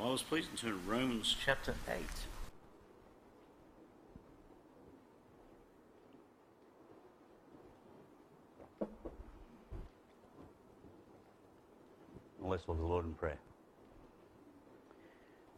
Bibles, 0.00 0.22
please, 0.22 0.46
and 0.48 0.56
turn 0.56 0.70
to 0.70 0.90
Romans 0.90 1.36
chapter 1.44 1.74
8. 1.86 1.98
Let's 12.40 12.66
look 12.66 12.78
to 12.78 12.82
the 12.82 12.88
Lord 12.88 13.04
in 13.04 13.12
prayer. 13.12 13.36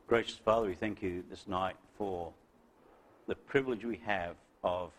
Gracious 0.09 0.35
Father, 0.35 0.67
we 0.67 0.75
thank 0.75 1.03
you 1.03 1.23
this 1.31 1.47
night 1.47 1.77
for 1.97 2.33
the 3.29 3.37
privilege 3.37 3.85
we 3.85 4.01
have 4.05 4.35
of 4.65 4.91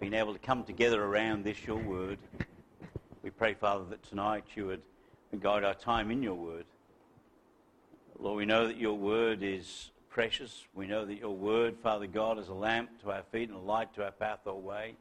being 0.00 0.14
able 0.14 0.32
to 0.32 0.38
come 0.38 0.64
together 0.64 1.04
around 1.04 1.44
this, 1.44 1.66
your 1.66 1.76
word. 1.76 2.16
We 3.22 3.28
pray, 3.28 3.52
Father, 3.52 3.84
that 3.90 4.02
tonight 4.02 4.44
you 4.54 4.64
would 4.64 4.80
guide 5.40 5.62
our 5.62 5.74
time 5.74 6.10
in 6.10 6.22
your 6.22 6.36
word. 6.36 6.64
Lord, 8.22 8.36
we 8.36 8.44
know 8.44 8.66
that 8.66 8.76
your 8.76 8.98
word 8.98 9.42
is 9.42 9.92
precious. 10.10 10.66
We 10.74 10.86
know 10.86 11.06
that 11.06 11.18
your 11.18 11.34
word, 11.34 11.78
Father 11.82 12.06
God, 12.06 12.38
is 12.38 12.48
a 12.48 12.54
lamp 12.54 13.00
to 13.00 13.12
our 13.12 13.22
feet 13.32 13.48
and 13.48 13.56
a 13.56 13.62
light 13.62 13.94
to 13.94 14.04
our 14.04 14.10
path 14.10 14.40
or 14.44 14.60
way. 14.60 14.96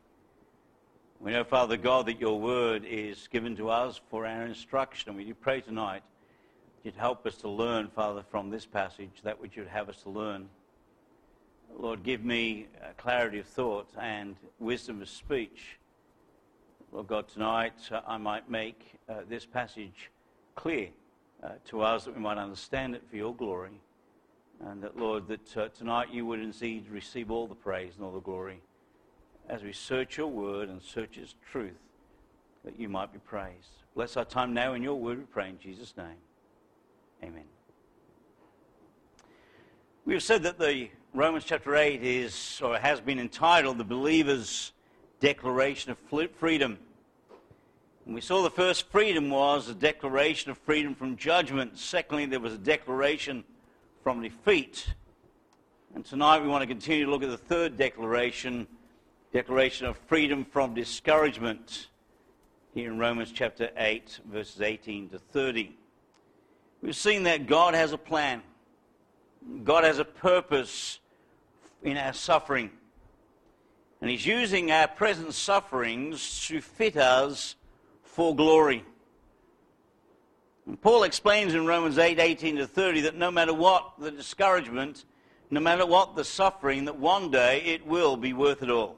We 1.19 1.33
know, 1.33 1.43
Father 1.43 1.75
God, 1.75 2.05
that 2.05 2.21
your 2.21 2.39
word 2.39 2.85
is 2.85 3.27
given 3.27 3.57
to 3.57 3.71
us 3.71 3.99
for 4.09 4.25
our 4.25 4.45
instruction. 4.45 5.17
We 5.17 5.25
do 5.25 5.33
pray 5.33 5.59
tonight 5.59 6.01
that 6.77 6.85
you'd 6.85 6.95
help 6.95 7.25
us 7.25 7.35
to 7.37 7.49
learn, 7.49 7.89
Father, 7.89 8.23
from 8.31 8.49
this 8.49 8.65
passage 8.65 9.11
that 9.23 9.41
which 9.41 9.57
you'd 9.57 9.67
have 9.67 9.89
us 9.89 10.01
to 10.03 10.09
learn. 10.09 10.47
Lord, 11.77 12.03
give 12.03 12.23
me 12.23 12.67
clarity 12.95 13.39
of 13.39 13.47
thought 13.47 13.89
and 13.99 14.37
wisdom 14.59 15.01
of 15.01 15.09
speech. 15.09 15.77
Lord 16.93 17.07
God, 17.07 17.27
tonight 17.27 17.73
uh, 17.91 17.99
I 18.07 18.15
might 18.15 18.49
make 18.49 18.93
uh, 19.09 19.15
this 19.27 19.45
passage 19.45 20.09
clear 20.55 20.87
uh, 21.43 21.49
to 21.69 21.81
us 21.81 22.05
that 22.05 22.15
we 22.15 22.21
might 22.21 22.37
understand 22.37 22.95
it 22.95 23.03
for 23.09 23.15
your 23.15 23.33
glory. 23.33 23.81
And 24.61 24.83
that, 24.83 24.97
Lord, 24.97 25.27
that 25.27 25.57
uh, 25.57 25.67
tonight 25.69 26.09
you 26.11 26.25
would 26.25 26.39
indeed 26.39 26.89
receive 26.89 27.31
all 27.31 27.47
the 27.47 27.55
praise 27.55 27.93
and 27.95 28.03
all 28.03 28.11
the 28.11 28.19
glory 28.19 28.61
as 29.49 29.63
we 29.63 29.73
search 29.73 30.17
your 30.17 30.27
word 30.27 30.69
and 30.69 30.81
search 30.81 31.17
its 31.17 31.33
truth, 31.51 31.79
that 32.63 32.79
you 32.79 32.87
might 32.87 33.11
be 33.11 33.19
praised. 33.19 33.83
Bless 33.95 34.15
our 34.15 34.25
time 34.25 34.53
now 34.53 34.73
in 34.73 34.83
your 34.83 34.95
word, 34.95 35.17
we 35.17 35.23
pray 35.25 35.49
in 35.49 35.59
Jesus' 35.59 35.95
name. 35.97 36.17
Amen. 37.23 37.43
We 40.05 40.13
have 40.13 40.23
said 40.23 40.43
that 40.43 40.59
the 40.59 40.89
Romans 41.13 41.43
chapter 41.45 41.75
8 41.75 42.03
is, 42.03 42.61
or 42.63 42.77
has 42.77 43.01
been 43.01 43.19
entitled, 43.19 43.77
The 43.77 43.83
Believer's 43.83 44.71
Declaration 45.19 45.91
of 45.91 45.97
Freedom. 46.37 46.77
And 48.09 48.15
we 48.15 48.21
saw 48.21 48.41
the 48.41 48.49
first 48.49 48.89
freedom 48.89 49.29
was 49.29 49.69
a 49.69 49.75
declaration 49.75 50.49
of 50.49 50.57
freedom 50.57 50.95
from 50.95 51.15
judgment. 51.15 51.77
Secondly, 51.77 52.25
there 52.25 52.39
was 52.39 52.55
a 52.55 52.57
declaration 52.57 53.43
from 54.01 54.23
defeat. 54.23 54.95
And 55.93 56.03
tonight 56.03 56.41
we 56.41 56.47
want 56.47 56.63
to 56.63 56.67
continue 56.67 57.05
to 57.05 57.11
look 57.11 57.21
at 57.21 57.29
the 57.29 57.37
third 57.37 57.77
declaration, 57.77 58.65
declaration 59.31 59.85
of 59.85 59.95
freedom 60.07 60.43
from 60.43 60.73
discouragement, 60.73 61.89
here 62.73 62.91
in 62.91 62.97
Romans 62.97 63.31
chapter 63.31 63.69
8, 63.77 64.21
verses 64.25 64.59
18 64.59 65.09
to 65.09 65.19
30. 65.19 65.77
We've 66.81 66.95
seen 66.95 67.21
that 67.25 67.45
God 67.45 67.75
has 67.75 67.91
a 67.91 67.97
plan. 67.99 68.41
God 69.63 69.83
has 69.83 69.99
a 69.99 70.03
purpose 70.03 70.99
in 71.83 71.95
our 71.95 72.13
suffering. 72.13 72.71
And 74.01 74.09
He's 74.09 74.25
using 74.25 74.71
our 74.71 74.87
present 74.87 75.35
sufferings 75.35 76.47
to 76.47 76.59
fit 76.59 76.97
us 76.97 77.55
for 78.19 78.35
glory. 78.35 78.83
And 80.67 80.81
Paul 80.81 81.03
explains 81.03 81.53
in 81.53 81.65
Romans 81.65 81.97
8 81.97 82.19
18 82.19 82.57
to 82.57 82.67
30 82.67 82.99
that 83.01 83.15
no 83.15 83.31
matter 83.31 83.53
what 83.53 83.93
the 83.97 84.11
discouragement, 84.11 85.05
no 85.49 85.61
matter 85.61 85.85
what 85.85 86.17
the 86.17 86.25
suffering, 86.25 86.83
that 86.83 86.99
one 86.99 87.31
day 87.31 87.61
it 87.61 87.87
will 87.87 88.17
be 88.17 88.33
worth 88.33 88.61
it 88.61 88.69
all. 88.69 88.97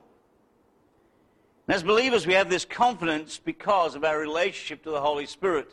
And 1.67 1.75
as 1.75 1.83
believers, 1.83 2.25
we 2.25 2.33
have 2.33 2.49
this 2.49 2.65
confidence 2.65 3.37
because 3.37 3.93
of 3.93 4.03
our 4.03 4.17
relationship 4.17 4.81
to 4.85 4.89
the 4.89 5.01
Holy 5.01 5.27
Spirit. 5.27 5.69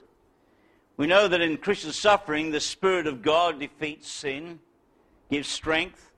We 0.98 1.06
know 1.06 1.26
that 1.26 1.40
in 1.40 1.56
Christian 1.56 1.92
suffering, 1.92 2.50
the 2.50 2.60
Spirit 2.60 3.06
of 3.06 3.22
God 3.22 3.58
defeats 3.58 4.10
sin, 4.10 4.58
gives 5.30 5.48
strength, 5.48 6.12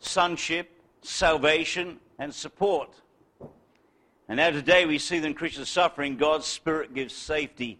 sonship, 0.00 0.70
salvation, 1.00 1.98
and 2.18 2.34
support. 2.34 3.00
And 4.28 4.38
now 4.38 4.50
today 4.50 4.86
we 4.86 4.98
see 4.98 5.18
that 5.18 5.26
in 5.26 5.34
Christian 5.34 5.66
suffering, 5.66 6.16
God's 6.16 6.46
Spirit 6.46 6.94
gives 6.94 7.14
safety 7.14 7.78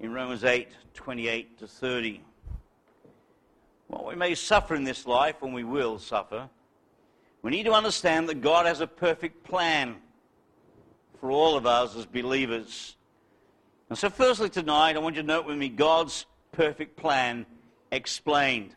in 0.00 0.12
Romans 0.12 0.42
8, 0.42 0.68
28 0.94 1.58
to 1.58 1.66
30. 1.66 2.22
Well, 3.88 4.06
we 4.06 4.14
may 4.14 4.34
suffer 4.34 4.74
in 4.74 4.84
this 4.84 5.06
life, 5.06 5.42
and 5.42 5.52
we 5.52 5.64
will 5.64 5.98
suffer. 5.98 6.48
We 7.42 7.50
need 7.50 7.64
to 7.64 7.72
understand 7.72 8.28
that 8.30 8.40
God 8.40 8.64
has 8.64 8.80
a 8.80 8.86
perfect 8.86 9.44
plan 9.44 9.96
for 11.20 11.30
all 11.30 11.56
of 11.56 11.66
us 11.66 11.96
as 11.96 12.06
believers. 12.06 12.96
And 13.90 13.98
so, 13.98 14.08
firstly, 14.08 14.48
tonight, 14.48 14.96
I 14.96 15.00
want 15.00 15.16
you 15.16 15.22
to 15.22 15.28
note 15.28 15.46
with 15.46 15.58
me 15.58 15.68
God's 15.68 16.24
perfect 16.52 16.96
plan 16.96 17.44
explained 17.92 18.74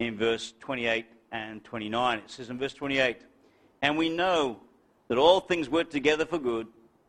in 0.00 0.16
verse 0.16 0.54
28 0.60 1.06
and 1.30 1.62
29. 1.62 2.18
It 2.18 2.30
says 2.30 2.50
in 2.50 2.58
verse 2.58 2.74
28, 2.74 3.18
And 3.82 3.96
we 3.96 4.08
know 4.08 4.60
that 5.08 5.18
all 5.18 5.40
things 5.40 5.68
work 5.68 5.90
together 5.90 6.26
for 6.26 6.38
good 6.38 6.66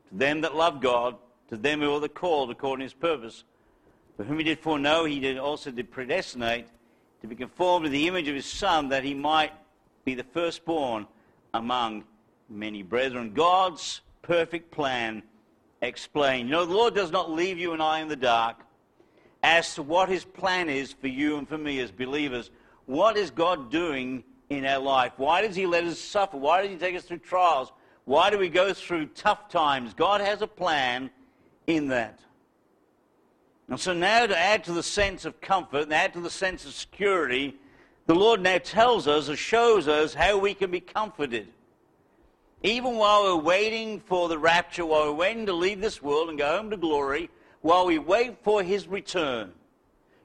to 0.10 0.16
them 0.16 0.42
that 0.42 0.56
love 0.56 0.82
God, 0.82 1.16
to 1.50 1.58
them 1.58 1.82
who 1.82 1.94
are 1.94 2.00
the 2.00 2.10
called 2.10 2.52
according 2.52 2.82
to 2.82 2.86
his 2.86 2.94
purpose. 2.94 3.44
For 4.16 4.24
whom 4.24 4.38
he 4.38 4.44
did 4.44 4.60
foreknow, 4.60 5.06
he 5.06 5.20
did 5.20 5.38
also 5.38 5.72
did 5.72 5.92
predestinate 5.92 6.68
to 7.22 7.28
be 7.28 7.36
conformed 7.36 7.86
to 7.86 7.90
the 7.90 8.08
image 8.08 8.28
of 8.28 8.36
his 8.36 8.46
Son, 8.46 8.90
that 8.90 9.04
he 9.04 9.14
might 9.14 9.52
be 10.06 10.16
the 10.16 10.24
firstborn 10.24 11.08
among 11.54 12.04
many 12.50 12.84
brethren. 12.84 13.34
God's 13.34 14.02
perfect 14.22 14.72
plan 14.72 15.24
explained. 15.82 16.50
You 16.50 16.56
know, 16.56 16.66
the 16.66 16.74
Lord 16.74 16.96
does 16.96 17.12
not 17.12 17.32
leave 17.32 17.58
you 17.58 17.74
and 17.74 17.82
I 17.82 18.00
in 18.00 18.08
the 18.08 18.16
dark 18.16 18.58
as 19.44 19.76
to 19.76 19.84
what 19.84 20.10
his 20.10 20.26
plan 20.26 20.70
is 20.70 20.94
for 20.94 21.08
you 21.08 21.38
and 21.38 21.48
for 21.48 21.58
me 21.58 21.80
as 21.80 21.92
believers. 21.92 22.50
What 22.86 23.18
is 23.18 23.32
God 23.32 23.72
doing 23.72 24.24
in 24.50 24.66
our 24.66 24.80
life? 24.80 25.14
Why 25.18 25.42
does 25.42 25.56
he 25.56 25.66
let 25.66 25.84
us 25.84 26.00
suffer? 26.00 26.38
Why 26.38 26.62
does 26.62 26.72
he 26.72 26.78
take 26.78 26.96
us 26.96 27.04
through 27.04 27.20
trials? 27.20 27.72
Why 28.08 28.30
do 28.30 28.38
we 28.38 28.48
go 28.48 28.72
through 28.72 29.08
tough 29.08 29.50
times? 29.50 29.94
God 29.94 30.22
has 30.22 30.42
a 30.42 30.48
plan 30.48 31.10
in 31.68 31.90
that. 31.90 32.22
And 33.68 33.78
so 33.78 33.92
now 33.92 34.26
to 34.26 34.38
add 34.38 34.64
to 34.64 34.72
the 34.72 34.82
sense 34.82 35.26
of 35.26 35.42
comfort 35.42 35.84
and 35.84 35.94
add 35.94 36.14
to 36.14 36.22
the 36.22 36.30
sense 36.30 36.66
of 36.66 36.72
security, 36.72 37.58
the 38.06 38.16
Lord 38.16 38.40
now 38.40 38.60
tells 38.60 39.10
us 39.10 39.28
or 39.28 39.36
shows 39.36 39.90
us 39.90 40.14
how 40.14 40.38
we 40.38 40.54
can 40.54 40.72
be 40.72 40.80
comforted. 40.80 41.50
Even 42.64 42.96
while 42.96 43.24
we're 43.24 43.44
waiting 43.44 44.00
for 44.00 44.30
the 44.30 44.40
rapture, 44.40 44.86
while 44.86 45.08
we're 45.08 45.12
waiting 45.12 45.46
to 45.46 45.54
leave 45.54 45.82
this 45.82 46.02
world 46.02 46.30
and 46.30 46.38
go 46.38 46.48
home 46.56 46.70
to 46.70 46.78
glory, 46.78 47.30
while 47.60 47.86
we 47.86 48.00
wait 48.00 48.38
for 48.42 48.64
his 48.64 48.88
return, 48.88 49.52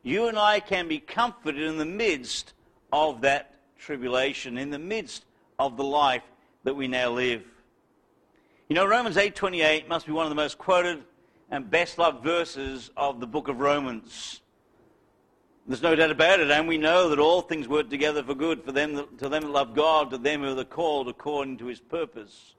you 0.04 0.28
and 0.28 0.38
I 0.38 0.60
can 0.60 0.87
be 0.87 1.00
comforted 1.00 1.64
in 1.64 1.78
the 1.78 1.84
midst 1.84 2.54
of 2.93 3.22
that 3.22 3.56
tribulation, 3.76 4.56
in 4.56 4.70
the 4.70 4.78
midst 4.78 5.25
of 5.59 5.76
the 5.76 5.82
life 5.82 6.22
that 6.62 6.75
we 6.75 6.87
now 6.87 7.10
live. 7.10 7.43
You 8.72 8.76
know, 8.76 8.86
Romans 8.86 9.16
8.28 9.16 9.86
must 9.86 10.06
be 10.06 10.12
one 10.12 10.24
of 10.24 10.30
the 10.30 10.34
most 10.34 10.56
quoted 10.56 11.04
and 11.50 11.70
best 11.70 11.98
loved 11.98 12.24
verses 12.24 12.90
of 12.96 13.20
the 13.20 13.26
book 13.26 13.48
of 13.48 13.60
Romans. 13.60 14.40
There's 15.66 15.82
no 15.82 15.94
doubt 15.94 16.10
about 16.10 16.40
it, 16.40 16.50
and 16.50 16.66
we 16.66 16.78
know 16.78 17.10
that 17.10 17.18
all 17.18 17.42
things 17.42 17.68
work 17.68 17.90
together 17.90 18.22
for 18.22 18.34
good 18.34 18.64
for 18.64 18.72
them 18.72 18.94
that, 18.94 19.18
to 19.18 19.28
them 19.28 19.42
that 19.42 19.50
love 19.50 19.74
God, 19.74 20.08
to 20.08 20.16
them 20.16 20.40
who 20.40 20.58
are 20.58 20.64
called 20.64 21.10
according 21.10 21.58
to 21.58 21.66
his 21.66 21.80
purpose. 21.80 22.54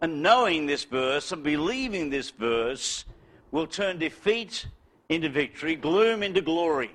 And 0.00 0.22
knowing 0.22 0.66
this 0.66 0.84
verse 0.84 1.32
and 1.32 1.42
believing 1.42 2.08
this 2.08 2.30
verse 2.30 3.04
will 3.50 3.66
turn 3.66 3.98
defeat 3.98 4.68
into 5.08 5.28
victory, 5.28 5.74
gloom 5.74 6.22
into 6.22 6.40
glory 6.40 6.92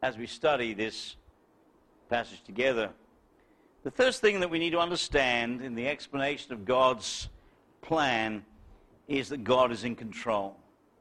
as 0.00 0.16
we 0.16 0.28
study 0.28 0.74
this 0.74 1.16
passage 2.08 2.44
together. 2.44 2.90
The 3.84 3.90
first 3.90 4.22
thing 4.22 4.40
that 4.40 4.48
we 4.48 4.58
need 4.58 4.70
to 4.70 4.78
understand 4.78 5.60
in 5.60 5.74
the 5.74 5.86
explanation 5.86 6.54
of 6.54 6.64
God's 6.64 7.28
plan 7.82 8.42
is 9.08 9.28
that 9.28 9.44
God 9.44 9.70
is 9.72 9.84
in 9.84 9.94
control. 9.94 10.56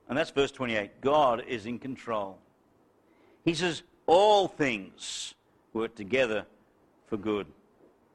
And 0.10 0.18
that's 0.18 0.32
verse 0.32 0.52
28. 0.52 1.00
God 1.00 1.46
is 1.48 1.66
in 1.66 1.80
control. 1.80 2.38
He 3.46 3.54
says, 3.54 3.84
all 4.06 4.50
things 4.50 5.34
work 5.72 5.96
together 5.96 6.46
for 7.08 7.16
good. 7.16 7.48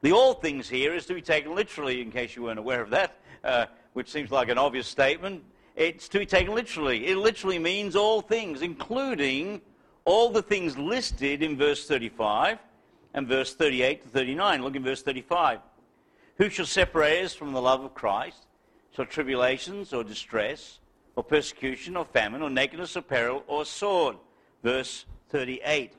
The 0.03 0.13
all 0.13 0.35
things 0.35 0.69
here 0.69 0.95
is 0.95 1.07
to 1.07 1.15
be 1.15 1.23
taken 1.23 1.55
literally, 1.55 2.03
in 2.03 2.11
case 2.11 2.37
you 2.37 2.43
weren't 2.43 2.59
aware 2.59 2.83
of 2.83 2.91
that, 2.91 3.17
uh, 3.43 3.67
which 3.95 4.11
seems 4.11 4.31
like 4.31 4.51
an 4.51 4.59
obvious 4.59 4.87
statement. 4.87 5.45
It's 5.77 6.09
to 6.11 6.19
be 6.19 6.27
taken 6.27 6.55
literally. 6.55 7.07
It 7.07 7.17
literally 7.17 7.59
means 7.59 7.97
all 7.97 8.21
things, 8.21 8.61
including 8.61 9.63
all 10.05 10.29
the 10.29 10.43
things 10.43 10.77
listed 10.77 11.43
in 11.43 11.57
verse 11.57 11.89
35 11.89 12.59
and 13.15 13.27
verse 13.27 13.55
38 13.55 14.03
to 14.03 14.09
39. 14.09 14.63
Look 14.63 14.77
in 14.77 14.85
verse 14.85 15.03
35. 15.03 15.61
Who 16.37 16.49
shall 16.49 16.67
separate 16.67 17.25
us 17.25 17.35
from 17.35 17.53
the 17.53 17.63
love 17.63 17.83
of 17.83 17.95
Christ? 17.95 18.47
Shall 18.95 19.07
tribulations 19.07 19.93
or 19.93 20.05
distress 20.05 20.79
or 21.17 21.25
persecution 21.25 21.97
or 21.97 22.05
famine 22.05 22.43
or 22.43 22.51
nakedness 22.51 22.97
or 22.97 23.03
peril 23.03 23.45
or 23.47 23.65
sword? 23.65 24.17
Verse 24.63 25.05
38. 25.31 25.93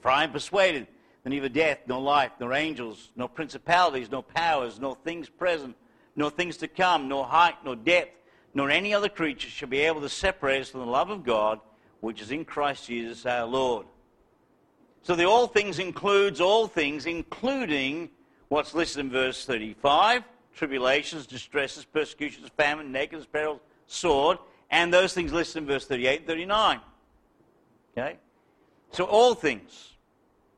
For 0.00 0.10
I 0.10 0.24
am 0.24 0.32
persuaded 0.32 0.86
that 1.22 1.30
neither 1.30 1.48
death, 1.48 1.80
nor 1.86 2.00
life, 2.00 2.32
nor 2.38 2.52
angels, 2.52 3.10
nor 3.16 3.28
principalities, 3.28 4.10
nor 4.10 4.22
powers, 4.22 4.78
nor 4.78 4.96
things 4.96 5.28
present, 5.28 5.76
nor 6.14 6.30
things 6.30 6.56
to 6.58 6.68
come, 6.68 7.08
nor 7.08 7.24
height, 7.24 7.56
nor 7.64 7.76
depth, 7.76 8.14
nor 8.54 8.70
any 8.70 8.94
other 8.94 9.08
creature 9.08 9.48
shall 9.48 9.68
be 9.68 9.80
able 9.80 10.00
to 10.00 10.08
separate 10.08 10.60
us 10.60 10.70
from 10.70 10.80
the 10.80 10.86
love 10.86 11.10
of 11.10 11.24
God, 11.24 11.60
which 12.00 12.22
is 12.22 12.30
in 12.30 12.44
Christ 12.44 12.86
Jesus 12.86 13.26
our 13.26 13.46
Lord. 13.46 13.86
So 15.02 15.14
the 15.14 15.24
all 15.24 15.46
things 15.46 15.78
includes 15.78 16.40
all 16.40 16.66
things, 16.66 17.06
including 17.06 18.10
what's 18.48 18.74
listed 18.74 19.00
in 19.00 19.10
verse 19.10 19.44
35 19.44 20.24
tribulations, 20.58 21.24
distresses, 21.24 21.84
persecutions, 21.84 22.50
famine, 22.56 22.90
nakedness, 22.90 23.26
perils, 23.26 23.60
sword, 23.86 24.38
and 24.70 24.92
those 24.92 25.14
things 25.14 25.32
listed 25.32 25.62
in 25.62 25.66
verse 25.68 25.86
38 25.86 26.18
and 26.18 26.26
39. 26.26 26.80
Okay? 27.96 28.16
So 28.90 29.04
all 29.04 29.34
things 29.34 29.92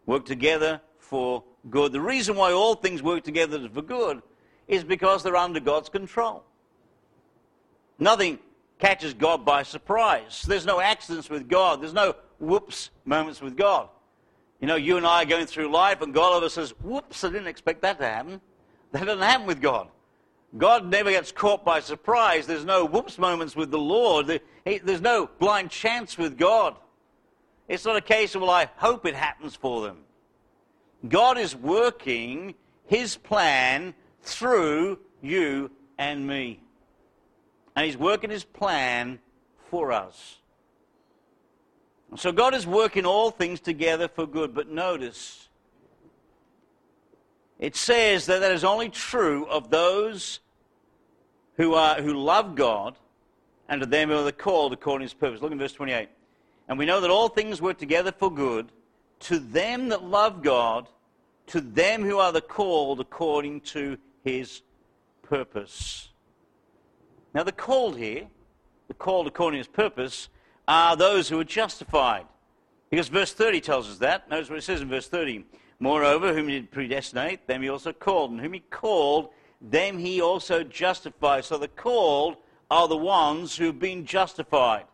work 0.07 0.25
together 0.25 0.81
for 0.99 1.45
good. 1.69 1.93
The 1.93 2.01
reason 2.01 2.35
why 2.35 2.53
all 2.53 2.75
things 2.75 3.03
work 3.03 3.25
together 3.25 3.69
for 3.69 3.83
good 3.83 4.23
is 4.67 4.85
because 4.85 5.23
they're 5.23 5.37
under 5.37 5.61
God's 5.61 5.91
control. 5.91 6.45
Nothing 7.99 8.39
catches 8.79 9.13
God 9.13 9.45
by 9.45 9.63
surprise. 9.63 10.43
There's 10.49 10.65
no 10.65 10.81
accidents 10.81 11.29
with 11.29 11.49
God. 11.49 11.83
There's 11.83 11.93
no 11.93 12.15
whoops 12.39 12.91
moments 13.05 13.43
with 13.43 13.57
God. 13.57 13.91
You 14.61 14.67
know, 14.67 14.77
you 14.77 14.97
and 14.97 15.07
I 15.07 15.23
are 15.23 15.27
going 15.27 15.47
through 15.47 15.73
life, 15.73 16.03
and 16.03 16.13
God 16.13 16.45
us 16.45 16.55
says, 16.55 16.71
whoops, 16.83 17.25
I 17.25 17.29
didn't 17.29 17.47
expect 17.47 17.83
that 17.83 17.99
to 17.99 18.05
happen. 18.05 18.41
That 18.93 19.05
doesn't 19.05 19.23
happen 19.23 19.47
with 19.47 19.61
God. 19.61 19.87
God 20.59 20.85
never 20.87 21.13
gets 21.13 21.31
caught 21.31 21.65
by 21.65 21.79
surprise. 21.79 22.45
There's 22.45 22.65
no 22.65 22.85
whoops 22.85 23.19
moments 23.19 23.55
with 23.55 23.71
the 23.71 23.79
Lord. 23.79 24.41
There's 24.65 25.01
no 25.01 25.31
blind 25.39 25.71
chance 25.71 26.19
with 26.19 26.37
God. 26.37 26.75
It's 27.69 27.85
not 27.85 27.95
a 27.95 28.01
case 28.01 28.35
of, 28.35 28.41
well, 28.41 28.51
I 28.51 28.69
hope 28.79 29.07
it 29.07 29.15
happens 29.15 29.55
for 29.55 29.83
them. 29.83 29.99
God 31.09 31.39
is 31.39 31.55
working 31.55 32.57
his 32.87 33.17
plan 33.17 33.95
through 34.23 34.99
you 35.23 35.71
and 35.99 36.27
me. 36.27 36.61
And 37.77 37.87
he's 37.87 37.97
working 37.97 38.31
his 38.31 38.43
plan 38.43 39.21
for 39.71 39.93
us. 39.93 40.40
So 42.17 42.33
God 42.33 42.55
is 42.55 42.67
working 42.67 43.07
all 43.07 43.31
things 43.31 43.61
together 43.61 44.09
for 44.09 44.27
good. 44.27 44.55
But 44.55 44.69
notice, 44.69 45.49
it 47.59 47.77
says 47.77 48.27
that 48.27 48.41
that 48.41 48.53
is 48.53 48.65
only 48.65 48.89
true 48.89 49.47
of 49.47 49.71
those 49.71 50.41
who, 51.57 51.75
are, 51.75 51.97
who 52.03 52.15
love 52.15 52.55
God 52.55 52.97
and 53.69 53.81
to 53.81 53.87
them 53.87 54.09
who 54.09 54.27
are 54.27 54.33
called 54.33 54.73
according 54.73 55.07
to 55.07 55.13
his 55.13 55.15
purpose. 55.15 55.41
Look 55.41 55.53
in 55.53 55.59
verse 55.59 55.73
28. 55.73 56.09
And 56.69 56.79
we 56.79 56.87
know 56.87 57.01
that 57.01 57.11
all 57.11 57.29
things 57.29 57.63
work 57.63 57.79
together 57.79 58.13
for 58.13 58.33
good 58.33 58.71
to 59.21 59.39
them 59.39 59.89
that 59.91 60.03
love 60.03 60.43
God, 60.43 60.89
to 61.49 61.61
them 61.61 62.03
who 62.03 62.19
are 62.19 62.33
the 62.33 62.41
called 62.41 63.01
according 63.01 63.61
to 63.61 63.99
his 64.25 64.63
purpose. 65.23 66.09
Now, 67.35 67.43
the 67.45 67.53
called 67.53 67.97
here, 67.97 68.27
the 68.89 68.95
called 68.95 69.27
according 69.27 69.59
to 69.59 69.69
his 69.69 69.75
purpose, 69.77 70.29
are 70.71 70.95
those 70.95 71.29
who 71.29 71.41
are 71.41 71.45
justified. 71.45 72.25
Because 72.91 73.09
verse 73.09 73.33
30 73.33 73.61
tells 73.61 73.91
us 73.91 73.99
that. 73.99 74.31
Notice 74.31 74.49
what 74.49 74.59
it 74.61 74.63
says 74.63 74.81
in 74.81 74.89
verse 74.89 75.09
30. 75.09 75.45
Moreover, 75.81 76.33
whom 76.33 76.47
he 76.47 76.61
did 76.61 76.71
predestinate, 76.71 77.49
them 77.49 77.63
he 77.63 77.69
also 77.69 77.93
called. 77.93 78.31
And 78.31 78.41
whom 78.41 78.53
he 78.53 78.61
called, 78.61 79.31
them 79.61 79.99
he 79.99 80.21
also 80.21 80.63
justified. 80.63 81.45
So 81.45 81.59
the 81.59 81.67
called 81.67 82.37
are 82.71 82.87
the 82.87 82.97
ones 82.97 83.57
who've 83.57 83.81
been 83.81 84.07
justified. 84.07 84.85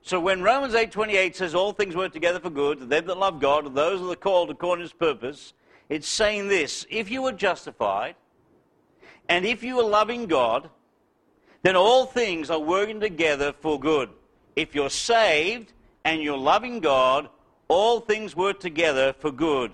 So 0.00 0.18
when 0.18 0.42
Romans 0.42 0.72
8.28 0.72 1.34
says 1.34 1.54
all 1.54 1.72
things 1.72 1.94
work 1.94 2.14
together 2.14 2.40
for 2.40 2.48
good 2.48 2.88
them 2.88 3.04
that 3.04 3.18
love 3.18 3.38
God, 3.38 3.64
to 3.64 3.68
those 3.68 4.00
are 4.00 4.16
called 4.16 4.48
according 4.48 4.80
to 4.80 4.84
his 4.84 4.94
purpose, 4.94 5.52
it's 5.90 6.08
saying 6.08 6.48
this. 6.48 6.86
If 6.88 7.10
you 7.10 7.20
were 7.20 7.32
justified, 7.32 8.14
and 9.28 9.44
if 9.44 9.62
you 9.62 9.78
are 9.78 9.86
loving 9.86 10.24
God, 10.24 10.70
then 11.62 11.76
all 11.76 12.06
things 12.06 12.50
are 12.50 12.58
working 12.58 13.00
together 13.00 13.52
for 13.52 13.78
good. 13.78 14.10
If 14.56 14.74
you're 14.74 14.90
saved 14.90 15.72
and 16.04 16.22
you're 16.22 16.38
loving 16.38 16.80
God, 16.80 17.28
all 17.68 18.00
things 18.00 18.34
work 18.34 18.60
together 18.60 19.14
for 19.18 19.30
good. 19.30 19.72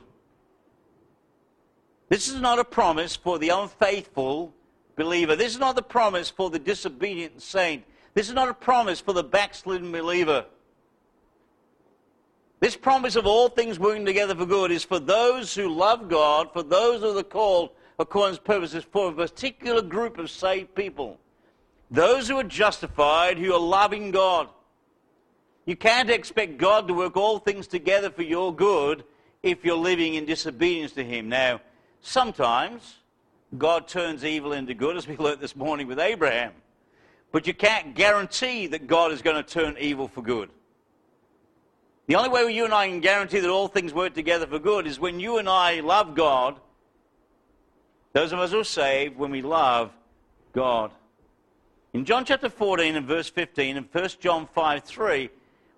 This 2.09 2.29
is 2.29 2.41
not 2.41 2.59
a 2.59 2.65
promise 2.65 3.17
for 3.17 3.39
the 3.39 3.49
unfaithful 3.49 4.53
believer. 4.97 5.37
This 5.37 5.53
is 5.53 5.59
not 5.59 5.77
the 5.77 5.83
promise 5.83 6.31
for 6.31 6.51
the 6.51 6.59
disobedient 6.59 7.43
saint. 7.43 7.85
This 8.15 8.29
is 8.29 8.35
not 8.35 8.49
a 8.49 8.55
promise 8.55 9.01
for 9.01 9.13
the 9.13 9.25
backslidden 9.25 9.93
believer. 9.93 10.47
This 12.61 12.77
promise 12.77 13.17
of 13.17 13.27
all 13.27 13.49
things 13.49 13.79
working 13.79 14.07
together 14.07 14.35
for 14.35 14.47
good 14.47 14.71
is 14.71 14.85
for 14.85 14.99
those 14.99 15.55
who 15.55 15.69
love 15.69 16.09
God, 16.09 16.53
for 16.53 16.63
those 16.63 17.03
who 17.03 17.17
are 17.17 17.23
called 17.23 17.71
according 17.99 18.37
to 18.37 18.43
purposes, 18.43 18.85
for 18.85 19.11
a 19.11 19.13
particular 19.13 19.83
group 19.83 20.19
of 20.19 20.31
saved 20.31 20.75
people. 20.75 21.19
Those 21.91 22.29
who 22.29 22.37
are 22.39 22.45
justified, 22.45 23.39
who 23.39 23.53
are 23.53 23.61
loving 23.61 24.11
God. 24.11 24.49
You 25.67 25.77
can't 25.77 26.11
expect 26.11 26.59
God 26.59 26.89
to 26.89 26.95
work 26.95 27.17
all 27.17 27.39
things 27.39 27.67
together 27.67 28.11
for 28.11 28.23
your 28.23 28.55
good 28.55 29.05
if 29.43 29.65
you're 29.65 29.77
living 29.77 30.15
in 30.15 30.25
disobedience 30.25 30.93
to 30.93 31.05
Him. 31.05 31.29
Now, 31.29 31.61
sometimes 32.01 32.97
God 33.57 33.89
turns 33.89 34.25
evil 34.25 34.53
into 34.53 34.75
good, 34.75 34.97
as 34.97 35.07
we 35.07 35.17
learned 35.19 35.41
this 35.41 35.57
morning 35.57 35.87
with 35.87 35.99
Abraham. 35.99 36.53
But 37.33 37.47
you 37.47 37.55
can't 37.55 37.95
guarantee 37.95 38.67
that 38.69 38.87
God 38.87 39.13
is 39.13 39.23
going 39.23 39.37
to 39.37 39.43
turn 39.43 39.77
evil 39.79 40.09
for 40.09 40.23
good. 40.23 40.51
The 42.07 42.15
only 42.15 42.29
way 42.29 42.51
you 42.53 42.65
and 42.65 42.73
I 42.73 42.89
can 42.89 43.01
guarantee 43.01 43.41
that 43.41 43.51
all 43.51 43.67
things 43.67 43.93
work 43.93 44.15
together 44.15 44.47
for 44.47 44.61
good 44.61 44.87
is 44.87 45.01
when 45.01 45.19
you 45.19 45.39
and 45.39 45.49
I 45.49 45.81
love 45.81 46.15
God, 46.15 46.61
those 48.13 48.33
of 48.33 48.39
us 48.39 48.53
who 48.53 48.61
are 48.61 48.65
saved, 48.65 49.17
when 49.17 49.33
we 49.33 49.43
love 49.43 49.91
God. 50.53 50.93
In 51.97 52.05
John 52.05 52.27
chapter 52.27 52.51
14 52.51 52.95
and 52.95 53.07
verse 53.07 53.31
15 53.31 53.79
and 53.79 53.89
1 53.91 54.09
John 54.21 54.47
5 54.55 54.85
3, 54.85 55.31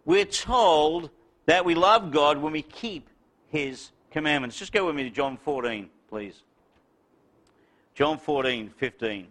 we're 0.04 0.24
told 0.24 1.10
that 1.46 1.64
we 1.64 1.76
love 1.76 2.10
God 2.10 2.38
when 2.38 2.52
we 2.52 2.62
keep 2.62 3.08
his 3.46 3.92
commandments. 4.10 4.58
Just 4.58 4.72
go 4.72 4.84
with 4.84 4.96
me 4.96 5.04
to 5.04 5.10
John 5.10 5.36
14, 5.36 5.88
please. 6.08 6.42
John 7.94 8.18
14, 8.18 8.70
15. 8.76 9.28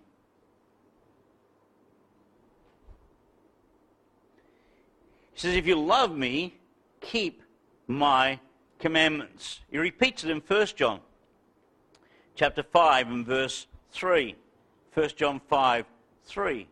He 5.34 5.40
says, 5.42 5.56
If 5.56 5.68
you 5.68 5.78
love 5.78 6.16
me, 6.16 6.56
keep 7.02 7.44
my 7.88 8.40
commandments. 8.80 9.60
He 9.70 9.78
repeats 9.78 10.24
it 10.24 10.30
in 10.30 10.40
1 10.40 10.68
John 10.78 11.02
chapter 12.36 12.64
5 12.64 13.10
and 13.10 13.26
verse 13.26 13.68
3. 13.92 14.38
1 14.94 15.10
John 15.18 15.42
5, 15.50 15.86
3. 16.24 16.68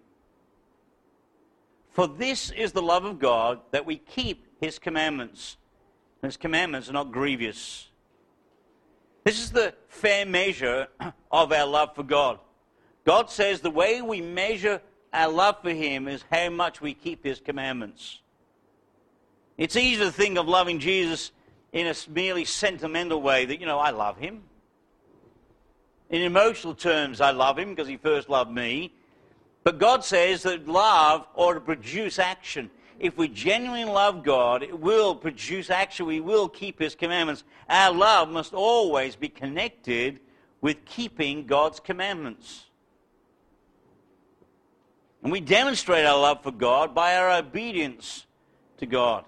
For 1.96 2.10
this 2.10 2.52
is 2.52 2.74
the 2.74 2.82
love 2.82 3.06
of 3.06 3.20
God, 3.20 3.62
that 3.72 3.86
we 3.86 3.96
keep 3.96 4.46
his 4.60 4.80
commandments. 4.80 5.56
His 6.22 6.36
commandments 6.36 6.90
are 6.90 6.94
not 6.94 7.14
grievous. 7.14 7.88
This 9.24 9.40
is 9.40 9.52
the 9.52 9.74
fair 9.88 10.26
measure 10.26 10.88
of 11.32 11.54
our 11.54 11.66
love 11.66 11.96
for 11.96 12.04
God. 12.04 12.40
God 13.06 13.30
says 13.30 13.62
the 13.62 13.72
way 13.72 14.02
we 14.02 14.20
measure 14.20 14.82
our 15.14 15.32
love 15.32 15.62
for 15.62 15.70
him 15.70 16.10
is 16.10 16.26
how 16.30 16.50
much 16.50 16.82
we 16.82 16.94
keep 16.94 17.24
his 17.24 17.40
commandments. 17.40 18.20
It's 19.58 19.78
easy 19.78 20.04
to 20.04 20.12
think 20.12 20.38
of 20.38 20.50
loving 20.50 20.80
Jesus 20.80 21.32
in 21.72 21.88
a 21.88 21.96
merely 22.10 22.44
sentimental 22.44 23.22
way 23.22 23.46
that, 23.46 23.62
you 23.62 23.66
know, 23.66 23.80
I 23.80 23.92
love 23.92 24.18
him. 24.18 24.44
In 26.10 26.24
emotional 26.24 26.76
terms, 26.76 27.22
I 27.22 27.32
love 27.32 27.58
him 27.58 27.70
because 27.70 27.88
he 27.88 27.96
first 27.96 28.28
loved 28.28 28.52
me. 28.52 28.92
But 29.66 29.80
God 29.80 30.06
says 30.06 30.44
that 30.44 30.68
love 30.68 31.26
ought 31.34 31.56
to 31.56 31.60
produce 31.60 32.20
action. 32.20 32.70
If 33.00 33.18
we 33.18 33.28
genuinely 33.28 33.84
love 33.84 34.24
God, 34.24 34.62
it 34.62 34.80
will 34.80 35.16
produce 35.16 35.72
action. 35.72 36.06
We 36.06 36.20
will 36.20 36.48
keep 36.48 36.80
his 36.80 36.94
commandments. 36.94 37.44
Our 37.68 37.92
love 37.92 38.30
must 38.30 38.54
always 38.54 39.16
be 39.16 39.28
connected 39.28 40.20
with 40.62 40.86
keeping 40.86 41.48
God's 41.48 41.80
commandments. 41.80 42.66
And 45.24 45.32
we 45.32 45.40
demonstrate 45.40 46.06
our 46.06 46.20
love 46.20 46.44
for 46.44 46.52
God 46.52 46.94
by 46.94 47.18
our 47.18 47.32
obedience 47.32 48.28
to 48.78 48.86
God. 48.86 49.26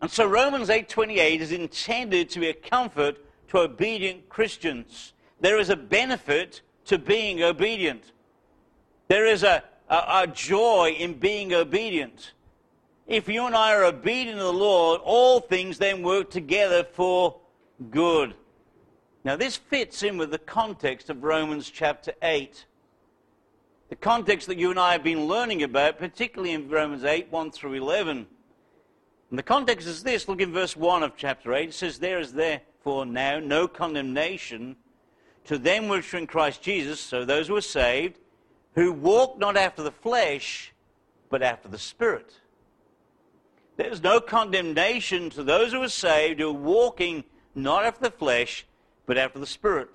And 0.00 0.10
so 0.10 0.26
Romans 0.26 0.70
8:28 0.70 1.42
is 1.42 1.52
intended 1.52 2.30
to 2.30 2.40
be 2.40 2.48
a 2.48 2.54
comfort 2.54 3.18
to 3.48 3.58
obedient 3.58 4.30
Christians. 4.30 5.12
There 5.40 5.58
is 5.58 5.68
a 5.68 5.76
benefit 5.76 6.62
to 6.86 6.96
being 6.96 7.42
obedient. 7.42 8.12
There 9.08 9.26
is 9.26 9.42
a, 9.42 9.62
a, 9.88 10.22
a 10.22 10.26
joy 10.26 10.96
in 10.98 11.14
being 11.14 11.52
obedient. 11.52 12.32
If 13.06 13.28
you 13.28 13.44
and 13.46 13.54
I 13.54 13.74
are 13.74 13.84
obedient 13.84 14.38
to 14.38 14.44
the 14.44 14.52
Lord, 14.52 15.00
all 15.04 15.40
things 15.40 15.78
then 15.78 16.02
work 16.02 16.30
together 16.30 16.84
for 16.84 17.36
good. 17.90 18.34
Now, 19.24 19.36
this 19.36 19.56
fits 19.56 20.02
in 20.02 20.16
with 20.16 20.30
the 20.30 20.38
context 20.38 21.10
of 21.10 21.22
Romans 21.22 21.70
chapter 21.70 22.12
8. 22.22 22.64
The 23.90 23.96
context 23.96 24.46
that 24.48 24.58
you 24.58 24.70
and 24.70 24.78
I 24.78 24.92
have 24.92 25.04
been 25.04 25.26
learning 25.26 25.62
about, 25.62 25.98
particularly 25.98 26.52
in 26.52 26.68
Romans 26.68 27.04
8 27.04 27.30
1 27.30 27.50
through 27.50 27.74
11. 27.74 28.26
And 29.30 29.38
the 29.38 29.42
context 29.42 29.86
is 29.86 30.02
this. 30.02 30.28
Look 30.28 30.40
in 30.40 30.52
verse 30.52 30.76
1 30.76 31.02
of 31.02 31.16
chapter 31.16 31.52
8. 31.52 31.68
It 31.68 31.74
says, 31.74 31.98
There 31.98 32.20
is 32.20 32.32
therefore 32.32 33.04
now 33.04 33.38
no 33.38 33.68
condemnation 33.68 34.76
to 35.44 35.58
them 35.58 35.88
which 35.88 36.14
are 36.14 36.18
in 36.18 36.26
Christ 36.26 36.62
Jesus, 36.62 37.00
so 37.00 37.24
those 37.24 37.48
who 37.48 37.56
are 37.56 37.60
saved, 37.60 38.18
who 38.74 38.92
walk 38.92 39.38
not 39.38 39.56
after 39.56 39.82
the 39.82 39.90
flesh, 39.90 40.72
but 41.30 41.42
after 41.42 41.68
the 41.68 41.78
Spirit. 41.78 42.40
There's 43.76 44.02
no 44.02 44.20
condemnation 44.20 45.30
to 45.30 45.42
those 45.42 45.72
who 45.72 45.82
are 45.82 45.88
saved, 45.88 46.40
who 46.40 46.50
are 46.50 46.52
walking 46.52 47.24
not 47.54 47.84
after 47.84 48.04
the 48.04 48.16
flesh, 48.16 48.66
but 49.06 49.18
after 49.18 49.38
the 49.38 49.46
Spirit. 49.46 49.88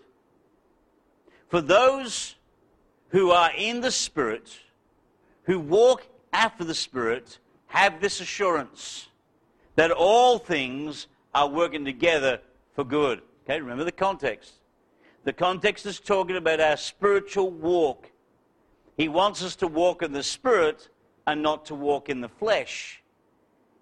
For 1.47 1.61
those 1.61 2.35
who 3.09 3.31
are 3.31 3.51
in 3.57 3.81
the 3.81 3.91
Spirit, 3.91 4.57
who 5.43 5.59
walk 5.59 6.07
after 6.31 6.63
the 6.63 6.75
Spirit, 6.75 7.39
have 7.67 8.01
this 8.01 8.19
assurance 8.19 9.07
that 9.75 9.91
all 9.91 10.39
things 10.39 11.07
are 11.33 11.47
working 11.47 11.85
together 11.85 12.39
for 12.73 12.83
good. 12.83 13.21
Okay, 13.45 13.59
remember 13.59 13.83
the 13.83 13.91
context. 13.91 14.53
The 15.23 15.33
context 15.33 15.85
is 15.85 15.99
talking 15.99 16.35
about 16.35 16.59
our 16.59 16.77
spiritual 16.77 17.49
walk. 17.49 18.11
He 18.99 19.07
wants 19.07 19.41
us 19.41 19.55
to 19.55 19.67
walk 19.67 20.03
in 20.03 20.11
the 20.11 20.23
Spirit 20.23 20.89
and 21.25 21.41
not 21.41 21.67
to 21.67 21.73
walk 21.73 22.09
in 22.09 22.19
the 22.19 22.27
flesh. 22.27 23.01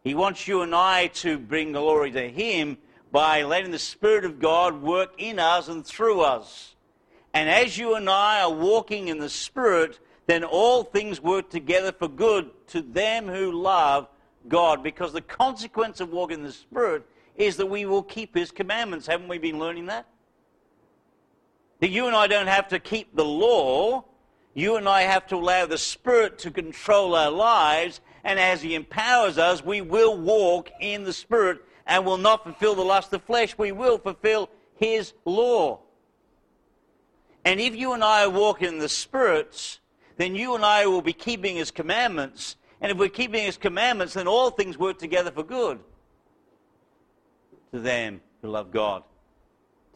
He 0.04 0.14
wants 0.14 0.48
you 0.48 0.62
and 0.62 0.76
I 0.76 1.08
to 1.08 1.40
bring 1.40 1.72
glory 1.72 2.12
to 2.12 2.30
Him 2.30 2.78
by 3.12 3.42
letting 3.42 3.72
the 3.72 3.80
Spirit 3.80 4.26
of 4.26 4.40
God 4.40 4.80
work 4.80 5.16
in 5.18 5.40
us 5.40 5.70
and 5.70 5.84
through 5.84 6.22
us. 6.22 6.76
And 7.34 7.50
as 7.50 7.80
you 7.80 7.96
and 7.96 8.08
I 8.08 8.42
are 8.42 8.54
walking 8.54 9.08
in 9.08 9.18
the 9.18 9.28
Spirit, 9.28 10.00
then 10.28 10.44
all 10.44 10.84
things 10.84 11.20
work 11.20 11.50
together 11.50 11.92
for 11.92 12.08
good 12.08 12.52
to 12.68 12.84
them 12.84 13.28
who 13.28 13.52
love 13.52 14.08
God. 14.48 14.84
Because 14.84 15.14
the 15.14 15.22
consequence 15.22 16.00
of 16.00 16.12
walking 16.12 16.42
in 16.42 16.46
the 16.46 16.52
Spirit 16.52 17.08
is 17.36 17.58
that 17.58 17.66
we 17.66 17.88
will 17.88 18.04
keep 18.04 18.36
His 18.36 18.52
commandments. 18.52 19.08
Haven't 19.08 19.30
we 19.30 19.40
been 19.40 19.58
learning 19.58 19.88
that? 19.88 20.06
That 21.80 21.90
you 21.90 22.06
and 22.06 22.16
I 22.16 22.28
don't 22.28 22.46
have 22.46 22.68
to 22.68 22.78
keep 22.78 23.16
the 23.16 23.26
law. 23.26 24.06
You 24.58 24.76
and 24.76 24.90
I 24.90 25.04
have 25.04 25.28
to 25.28 25.36
allow 25.36 25.68
the 25.68 25.78
Spirit 25.78 26.40
to 26.40 26.50
control 26.50 27.14
our 27.14 27.30
lives. 27.30 28.02
And 28.24 28.40
as 28.40 28.64
He 28.64 28.74
empowers 28.74 29.38
us, 29.38 29.64
we 29.64 29.82
will 29.82 30.18
walk 30.18 30.72
in 30.80 31.04
the 31.04 31.14
Spirit 31.14 31.60
and 31.86 32.04
will 32.04 32.18
not 32.18 32.44
fulfill 32.44 32.74
the 32.74 32.82
lust 32.82 33.14
of 33.14 33.22
flesh. 33.22 33.56
We 33.56 33.72
will 33.72 34.00
fulfill 34.00 34.50
His 34.74 35.14
law. 35.26 35.82
And 37.46 37.60
if 37.60 37.76
you 37.76 37.94
and 37.94 38.04
I 38.04 38.26
walk 38.26 38.64
in 38.64 38.80
the 38.80 38.90
Spirit, 38.90 39.78
then 40.16 40.34
you 40.34 40.56
and 40.56 40.66
I 40.66 40.88
will 40.88 41.04
be 41.04 41.14
keeping 41.14 41.58
His 41.58 41.70
commandments. 41.70 42.56
And 42.82 42.92
if 42.92 42.98
we're 42.98 43.10
keeping 43.10 43.44
His 43.44 43.58
commandments, 43.58 44.16
then 44.16 44.28
all 44.28 44.50
things 44.50 44.76
work 44.76 44.98
together 44.98 45.30
for 45.30 45.44
good 45.44 45.80
to 47.72 47.80
them 47.80 48.22
who 48.42 48.48
love 48.48 48.72
God, 48.72 49.04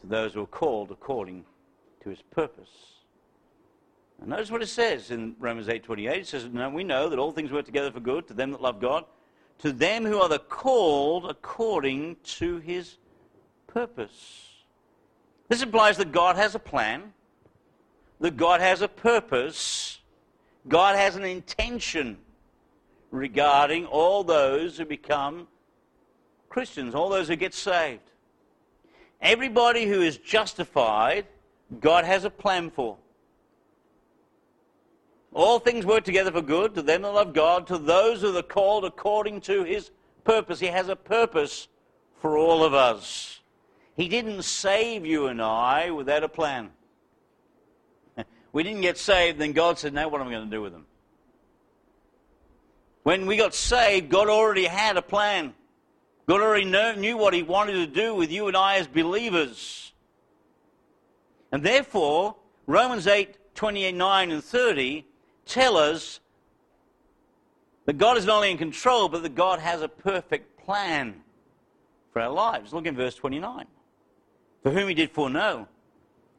to 0.02 0.06
those 0.06 0.34
who 0.34 0.44
are 0.44 0.46
called 0.46 0.92
according 0.92 1.46
to 2.04 2.10
His 2.10 2.22
purpose. 2.30 2.91
And 4.22 4.30
notice 4.30 4.50
what 4.50 4.62
it 4.62 4.68
says 4.68 5.10
in 5.10 5.36
Romans 5.38 5.68
8:28. 5.68 6.20
It 6.20 6.26
says, 6.26 6.46
"Now 6.46 6.70
we 6.70 6.84
know 6.84 7.08
that 7.08 7.18
all 7.18 7.32
things 7.32 7.50
work 7.52 7.66
together 7.66 7.90
for 7.90 8.00
good 8.00 8.28
to 8.28 8.34
them 8.34 8.52
that 8.52 8.62
love 8.62 8.80
God, 8.80 9.04
to 9.58 9.72
them 9.72 10.04
who 10.04 10.20
are 10.20 10.28
the 10.28 10.38
called 10.38 11.28
according 11.28 12.16
to 12.38 12.58
His 12.58 12.96
purpose." 13.66 14.64
This 15.48 15.60
implies 15.60 15.96
that 15.98 16.12
God 16.12 16.36
has 16.36 16.54
a 16.54 16.60
plan 16.60 17.12
that 18.22 18.36
God 18.36 18.60
has 18.60 18.82
a 18.82 18.88
purpose, 18.88 19.98
God 20.68 20.96
has 20.96 21.16
an 21.16 21.24
intention 21.24 22.18
regarding 23.10 23.84
all 23.86 24.22
those 24.22 24.78
who 24.78 24.84
become 24.84 25.48
Christians, 26.48 26.94
all 26.94 27.08
those 27.08 27.26
who 27.26 27.34
get 27.34 27.52
saved. 27.52 28.12
Everybody 29.20 29.86
who 29.86 30.02
is 30.02 30.18
justified, 30.18 31.26
God 31.80 32.04
has 32.04 32.24
a 32.24 32.30
plan 32.30 32.70
for. 32.70 32.96
All 35.34 35.58
things 35.58 35.86
work 35.86 36.04
together 36.04 36.30
for 36.30 36.42
good 36.42 36.74
to 36.74 36.82
them 36.82 37.02
that 37.02 37.14
love 37.14 37.32
God, 37.32 37.66
to 37.68 37.78
those 37.78 38.20
who 38.20 38.36
are 38.36 38.42
called 38.42 38.84
according 38.84 39.40
to 39.42 39.64
his 39.64 39.90
purpose. 40.24 40.60
He 40.60 40.66
has 40.66 40.88
a 40.88 40.96
purpose 40.96 41.68
for 42.20 42.36
all 42.36 42.62
of 42.62 42.74
us. 42.74 43.40
He 43.96 44.08
didn't 44.08 44.42
save 44.42 45.06
you 45.06 45.26
and 45.26 45.40
I 45.40 45.90
without 45.90 46.22
a 46.22 46.28
plan 46.28 46.70
we 48.52 48.62
didn't 48.62 48.82
get 48.82 48.98
saved, 48.98 49.38
then 49.38 49.52
God 49.52 49.78
said, 49.78 49.94
Now 49.94 50.08
what 50.08 50.20
am 50.20 50.28
I 50.28 50.30
going 50.30 50.50
to 50.50 50.56
do 50.56 50.62
with 50.62 50.72
them? 50.72 50.86
When 53.02 53.26
we 53.26 53.36
got 53.36 53.54
saved, 53.54 54.10
God 54.10 54.28
already 54.28 54.64
had 54.64 54.96
a 54.96 55.02
plan. 55.02 55.54
God 56.28 56.40
already 56.40 56.64
knew 57.00 57.16
what 57.16 57.34
He 57.34 57.42
wanted 57.42 57.72
to 57.72 57.86
do 57.86 58.14
with 58.14 58.30
you 58.30 58.46
and 58.48 58.56
I 58.56 58.76
as 58.76 58.86
believers. 58.86 59.92
And 61.50 61.62
therefore, 61.62 62.36
Romans 62.66 63.06
8 63.06 63.54
29 63.54 64.30
and 64.30 64.42
30 64.42 65.04
tell 65.46 65.76
us 65.76 66.20
that 67.86 67.98
God 67.98 68.16
is 68.16 68.26
not 68.26 68.36
only 68.36 68.50
in 68.50 68.58
control, 68.58 69.08
but 69.08 69.22
that 69.22 69.34
God 69.34 69.58
has 69.58 69.82
a 69.82 69.88
perfect 69.88 70.64
plan 70.64 71.22
for 72.12 72.22
our 72.22 72.30
lives. 72.30 72.72
Look 72.72 72.86
in 72.86 72.96
verse 72.96 73.14
29. 73.14 73.66
For 74.62 74.70
whom 74.70 74.88
He 74.88 74.94
did 74.94 75.10
foreknow, 75.10 75.68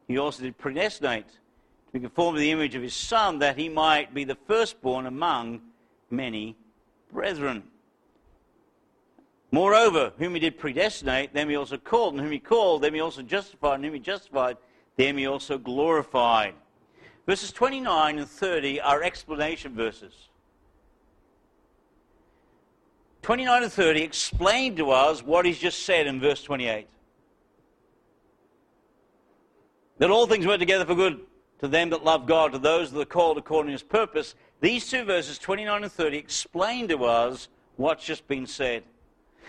He 0.08 0.18
also 0.18 0.42
did 0.42 0.56
predestinate 0.56 1.28
to 1.28 1.92
be 1.92 2.00
conformed 2.00 2.36
to 2.36 2.40
the 2.40 2.50
image 2.50 2.74
of 2.74 2.82
his 2.82 2.94
Son, 2.94 3.38
that 3.38 3.56
he 3.56 3.68
might 3.68 4.12
be 4.12 4.24
the 4.24 4.36
firstborn 4.48 5.06
among 5.06 5.60
many 6.10 6.56
brethren. 7.12 7.62
Moreover, 9.52 10.12
whom 10.18 10.34
he 10.34 10.40
did 10.40 10.58
predestinate, 10.58 11.32
them 11.32 11.48
he 11.48 11.54
also 11.54 11.76
called, 11.76 12.14
and 12.14 12.22
whom 12.22 12.32
he 12.32 12.40
called, 12.40 12.82
them 12.82 12.94
he 12.94 13.00
also 13.00 13.22
justified, 13.22 13.76
and 13.76 13.84
whom 13.84 13.94
he 13.94 14.00
justified, 14.00 14.56
them 14.96 15.16
he 15.16 15.26
also 15.26 15.56
glorified. 15.56 16.54
Verses 17.26 17.52
29 17.52 18.18
and 18.18 18.28
30 18.28 18.80
are 18.80 19.02
explanation 19.02 19.74
verses. 19.74 20.12
29 23.22 23.62
and 23.62 23.72
30 23.72 24.02
explain 24.02 24.76
to 24.76 24.90
us 24.90 25.22
what 25.22 25.46
he's 25.46 25.58
just 25.58 25.84
said 25.84 26.06
in 26.06 26.20
verse 26.20 26.42
28. 26.42 26.86
That 29.98 30.10
all 30.10 30.26
things 30.26 30.46
work 30.46 30.58
together 30.58 30.84
for 30.84 30.94
good 30.94 31.20
to 31.60 31.68
them 31.68 31.88
that 31.90 32.04
love 32.04 32.26
God, 32.26 32.52
to 32.52 32.58
those 32.58 32.92
that 32.92 33.00
are 33.00 33.06
called 33.06 33.38
according 33.38 33.68
to 33.68 33.72
his 33.72 33.82
purpose. 33.82 34.34
These 34.60 34.90
two 34.90 35.04
verses, 35.04 35.38
29 35.38 35.84
and 35.84 35.92
30, 35.92 36.18
explain 36.18 36.88
to 36.88 37.04
us 37.04 37.48
what's 37.76 38.04
just 38.04 38.28
been 38.28 38.46
said. 38.46 38.82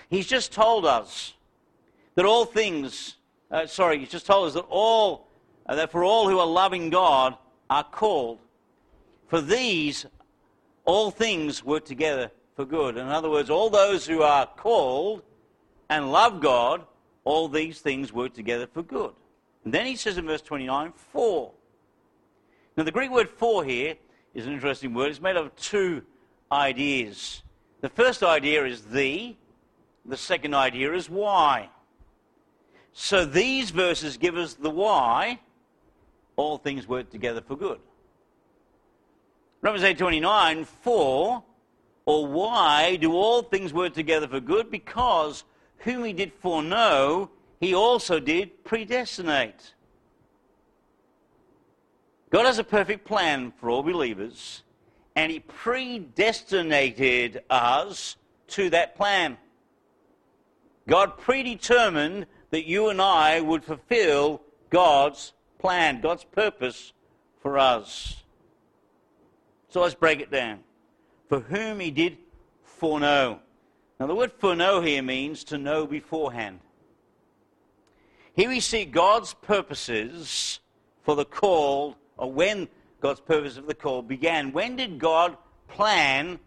He's 0.09 0.27
just 0.27 0.53
told 0.53 0.85
us 0.85 1.33
that 2.13 2.23
all 2.23 2.45
things, 2.45 3.15
uh, 3.51 3.65
sorry, 3.65 3.99
he's 3.99 4.09
just 4.09 4.25
told 4.25 4.47
us 4.47 4.53
that 4.53 4.65
all, 4.69 5.27
uh, 5.65 5.75
that 5.75 5.91
for 5.91 6.05
all 6.05 6.29
who 6.29 6.39
are 6.39 6.47
loving 6.47 6.89
God 6.89 7.37
are 7.69 7.83
called. 7.83 8.39
For 9.27 9.41
these, 9.41 10.05
all 10.85 11.11
things 11.11 11.63
work 11.63 11.85
together 11.85 12.31
for 12.55 12.65
good. 12.65 12.97
In 12.97 13.07
other 13.07 13.29
words, 13.29 13.49
all 13.49 13.69
those 13.69 14.05
who 14.05 14.21
are 14.21 14.45
called 14.45 15.23
and 15.89 16.11
love 16.11 16.41
God, 16.41 16.85
all 17.23 17.47
these 17.47 17.79
things 17.79 18.13
work 18.13 18.33
together 18.33 18.67
for 18.67 18.83
good. 18.83 19.13
And 19.63 19.73
then 19.73 19.85
he 19.85 19.95
says 19.95 20.17
in 20.17 20.25
verse 20.25 20.41
29, 20.41 20.93
for. 21.11 21.51
Now, 22.77 22.83
the 22.83 22.91
Greek 22.91 23.11
word 23.11 23.29
for 23.29 23.63
here 23.63 23.95
is 24.33 24.45
an 24.45 24.53
interesting 24.53 24.93
word. 24.93 25.09
It's 25.09 25.21
made 25.21 25.37
up 25.37 25.45
of 25.45 25.55
two 25.55 26.03
ideas. 26.51 27.41
The 27.81 27.89
first 27.89 28.21
idea 28.21 28.65
is 28.65 28.81
the, 28.81 29.35
the 30.05 30.17
second 30.17 30.53
idea 30.53 30.93
is 30.93 31.09
why. 31.09 31.69
So 32.93 33.25
these 33.25 33.71
verses 33.71 34.17
give 34.17 34.37
us 34.37 34.53
the 34.53 34.69
why 34.69 35.39
all 36.35 36.57
things 36.57 36.87
work 36.87 37.09
together 37.09 37.41
for 37.41 37.55
good. 37.55 37.79
Romans 39.61 39.83
8:29 39.83 40.65
for 40.65 41.43
or 42.05 42.27
why 42.27 42.97
do 42.97 43.13
all 43.13 43.41
things 43.41 43.73
work 43.73 43.93
together 43.93 44.27
for 44.27 44.39
good 44.39 44.69
because 44.69 45.43
whom 45.79 46.03
he 46.03 46.13
did 46.13 46.31
foreknow 46.33 47.31
he 47.59 47.73
also 47.73 48.19
did 48.19 48.63
predestinate. 48.63 49.73
God 52.29 52.45
has 52.45 52.59
a 52.59 52.63
perfect 52.63 53.05
plan 53.05 53.51
for 53.59 53.69
all 53.69 53.83
believers, 53.83 54.63
and 55.15 55.31
He 55.31 55.39
predestinated 55.39 57.43
us 57.49 58.17
to 58.49 58.69
that 58.71 58.95
plan. 58.95 59.37
God 60.87 61.17
predetermined 61.17 62.27
that 62.49 62.65
you 62.65 62.89
and 62.89 63.01
I 63.01 63.39
would 63.41 63.63
fulfill 63.63 64.41
God's 64.69 65.33
plan, 65.65 65.99
God's 65.99 66.23
purpose 66.23 66.93
for 67.41 67.57
us. 67.57 68.23
So 69.69 69.81
let's 69.81 69.95
break 69.95 70.19
it 70.19 70.29
down. 70.29 70.59
For 71.27 71.39
whom 71.39 71.79
He 71.79 71.89
did 71.89 72.17
foreknow. 72.63 73.39
Now, 73.99 74.05
the 74.05 74.13
word 74.13 74.31
foreknow 74.37 74.81
here 74.81 75.01
means 75.01 75.43
to 75.45 75.57
know 75.57 75.87
beforehand. 75.87 76.59
Here 78.35 78.49
we 78.49 78.59
see 78.59 78.85
God's 78.85 79.33
purposes 79.33 80.59
for 81.01 81.15
the 81.15 81.25
call, 81.25 81.95
or 82.17 82.31
when 82.31 82.67
God's 83.01 83.21
purpose 83.21 83.57
of 83.57 83.65
the 83.65 83.73
call 83.73 84.03
began. 84.03 84.51
When 84.51 84.75
did 84.75 84.99
God 84.99 85.35
plan 85.67 86.37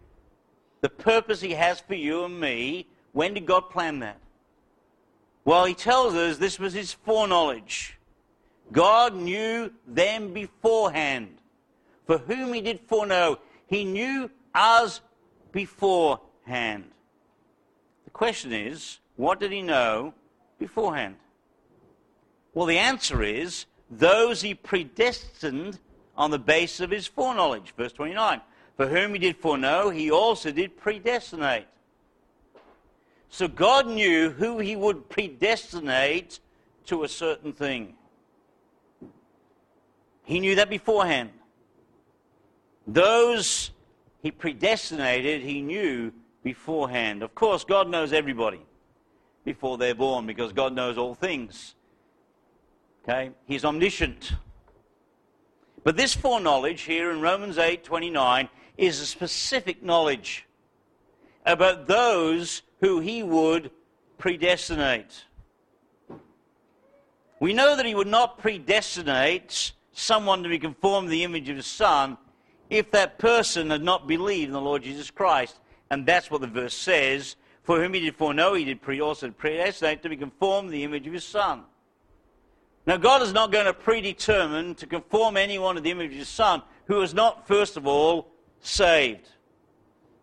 the 0.79 0.89
purpose 0.89 1.41
He 1.41 1.51
has 1.51 1.81
for 1.81 1.95
you 1.95 2.23
and 2.23 2.39
me 2.39 2.87
When 3.11 3.33
did 3.33 3.45
God 3.45 3.69
plan 3.69 3.99
that? 3.99 4.19
Well, 5.43 5.65
he 5.65 5.73
tells 5.73 6.13
us 6.13 6.37
this 6.37 6.59
was 6.59 6.73
his 6.73 6.93
foreknowledge. 6.93 7.98
God 8.71 9.15
knew 9.15 9.71
them 9.87 10.33
beforehand. 10.33 11.37
For 12.05 12.17
whom 12.17 12.53
he 12.53 12.61
did 12.61 12.79
foreknow, 12.81 13.39
he 13.67 13.83
knew 13.85 14.29
us 14.53 15.01
beforehand. 15.51 16.85
The 18.05 18.11
question 18.11 18.53
is, 18.53 18.99
what 19.15 19.39
did 19.39 19.51
he 19.51 19.61
know 19.61 20.13
beforehand? 20.57 21.15
Well, 22.53 22.65
the 22.65 22.79
answer 22.79 23.21
is 23.21 23.65
those 23.89 24.41
he 24.41 24.53
predestined 24.53 25.79
on 26.17 26.31
the 26.31 26.39
basis 26.39 26.81
of 26.81 26.91
his 26.91 27.07
foreknowledge. 27.07 27.73
Verse 27.77 27.93
29. 27.93 28.41
For 28.75 28.87
whom 28.87 29.13
he 29.13 29.19
did 29.19 29.37
foreknow, 29.37 29.89
he 29.89 30.09
also 30.09 30.51
did 30.51 30.77
predestinate. 30.77 31.67
So 33.29 33.47
God 33.47 33.87
knew 33.87 34.31
who 34.31 34.57
he 34.59 34.75
would 34.75 35.09
predestinate 35.09 36.39
to 36.85 37.03
a 37.03 37.07
certain 37.07 37.53
thing. 37.53 37.95
He 40.29 40.39
knew 40.39 40.53
that 40.57 40.69
beforehand. 40.69 41.31
Those 42.85 43.71
he 44.21 44.29
predestinated, 44.29 45.41
he 45.41 45.59
knew 45.59 46.13
beforehand. 46.43 47.23
Of 47.23 47.33
course, 47.33 47.63
God 47.63 47.89
knows 47.89 48.13
everybody 48.13 48.61
before 49.43 49.79
they're 49.79 49.95
born 49.95 50.27
because 50.27 50.53
God 50.53 50.75
knows 50.75 50.99
all 50.99 51.15
things. 51.15 51.73
Okay? 53.03 53.31
He's 53.47 53.65
omniscient. 53.65 54.33
But 55.83 55.97
this 55.97 56.13
foreknowledge 56.13 56.81
here 56.81 57.09
in 57.09 57.21
Romans 57.21 57.57
8:29 57.57 58.49
is 58.77 59.01
a 59.01 59.07
specific 59.07 59.81
knowledge 59.81 60.45
about 61.43 61.87
those 61.87 62.61
who 62.81 62.99
he 62.99 63.23
would 63.23 63.71
predestinate. 64.19 65.25
We 67.39 67.51
know 67.51 67.75
that 67.75 67.87
he 67.87 67.95
would 67.95 68.05
not 68.05 68.37
predestinate 68.37 69.71
someone 69.99 70.43
to 70.43 70.49
be 70.49 70.59
conformed 70.59 71.07
to 71.07 71.11
the 71.11 71.23
image 71.23 71.49
of 71.49 71.57
his 71.57 71.65
son 71.65 72.17
if 72.69 72.91
that 72.91 73.17
person 73.17 73.69
had 73.69 73.83
not 73.83 74.07
believed 74.07 74.47
in 74.47 74.53
the 74.53 74.61
Lord 74.61 74.83
Jesus 74.83 75.11
Christ. 75.11 75.59
And 75.91 76.05
that's 76.05 76.29
what 76.29 76.41
the 76.41 76.47
verse 76.47 76.73
says. 76.73 77.35
For 77.63 77.81
whom 77.81 77.93
he 77.93 77.99
did 77.99 78.15
foreknow, 78.15 78.53
he 78.53 78.65
did 78.65 78.81
pre- 78.81 79.01
also 79.01 79.29
predestinate 79.31 80.01
to 80.03 80.09
be 80.09 80.17
conformed 80.17 80.69
to 80.69 80.71
the 80.71 80.83
image 80.83 81.05
of 81.05 81.13
his 81.13 81.23
son. 81.23 81.63
Now, 82.85 82.97
God 82.97 83.21
is 83.21 83.33
not 83.33 83.51
going 83.51 83.65
to 83.65 83.73
predetermine 83.73 84.75
to 84.75 84.87
conform 84.87 85.37
anyone 85.37 85.75
to 85.75 85.81
the 85.81 85.91
image 85.91 86.11
of 86.11 86.17
his 86.17 86.29
son 86.29 86.63
who 86.85 87.01
is 87.01 87.13
not, 87.13 87.47
first 87.47 87.77
of 87.77 87.85
all, 87.85 88.27
saved. 88.61 89.27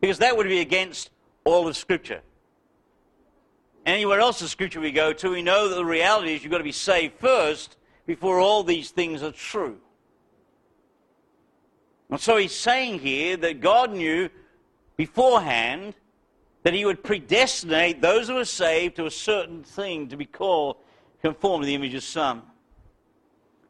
Because 0.01 0.19
that 0.19 0.37
would 0.37 0.49
be 0.49 0.61
against 0.61 1.11
all 1.45 1.69
of 1.69 1.77
Scripture. 1.77 2.23
Anywhere 3.85 4.19
else 4.19 4.43
in 4.43 4.49
Scripture 4.49 4.81
we 4.81 4.91
go 4.91 5.13
to, 5.13 5.31
we 5.31 5.43
know 5.43 5.69
that 5.69 5.77
the 5.77 5.85
reality 5.85 6.35
is 6.35 6.43
you've 6.43 6.51
got 6.51 6.59
to 6.59 6.65
be 6.65 6.73
saved 6.73 7.15
first 7.21 7.77
before 8.07 8.39
all 8.39 8.63
these 8.63 8.91
things 8.91 9.23
are 9.23 9.33
true. 9.33 9.79
And 12.09 12.21
so 12.21 12.37
he's 12.37 12.55
saying 12.55 13.01
here 13.01 13.37
that 13.37 13.61
God 13.61 13.93
knew 13.93 14.31
beforehand 14.97 15.95
that 16.63 16.75
he 16.75 16.85
would 16.85 17.03
predestinate 17.03 18.01
those 18.01 18.29
who 18.29 18.39
are 18.39 18.45
saved 18.45 18.97
to 18.97 19.07
a 19.07 19.11
certain 19.11 19.63
thing 19.63 20.09
to 20.09 20.17
be 20.17 20.25
called 20.25 20.77
conformed 21.21 21.63
to 21.63 21.67
the 21.67 21.75
image 21.75 21.95
of 21.95 22.03
Son. 22.03 22.43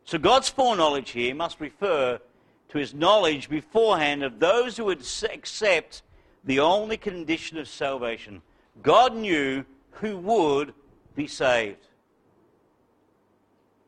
So 0.05 0.19
God's 0.19 0.49
foreknowledge 0.49 1.11
here 1.11 1.35
must 1.35 1.61
refer 1.61 2.21
to 2.69 2.79
his 2.79 2.95
knowledge 2.95 3.49
beforehand 3.49 4.23
of 4.23 4.39
those 4.39 4.77
who 4.77 4.85
would 4.85 5.05
accept 5.33 6.03
the 6.45 6.61
only 6.61 6.97
condition 6.97 7.59
of 7.59 7.69
salvation. 7.69 8.43
God 8.83 9.17
knew 9.17 9.65
who 9.93 10.19
would 10.19 10.75
be 11.15 11.27
saved. 11.27 11.86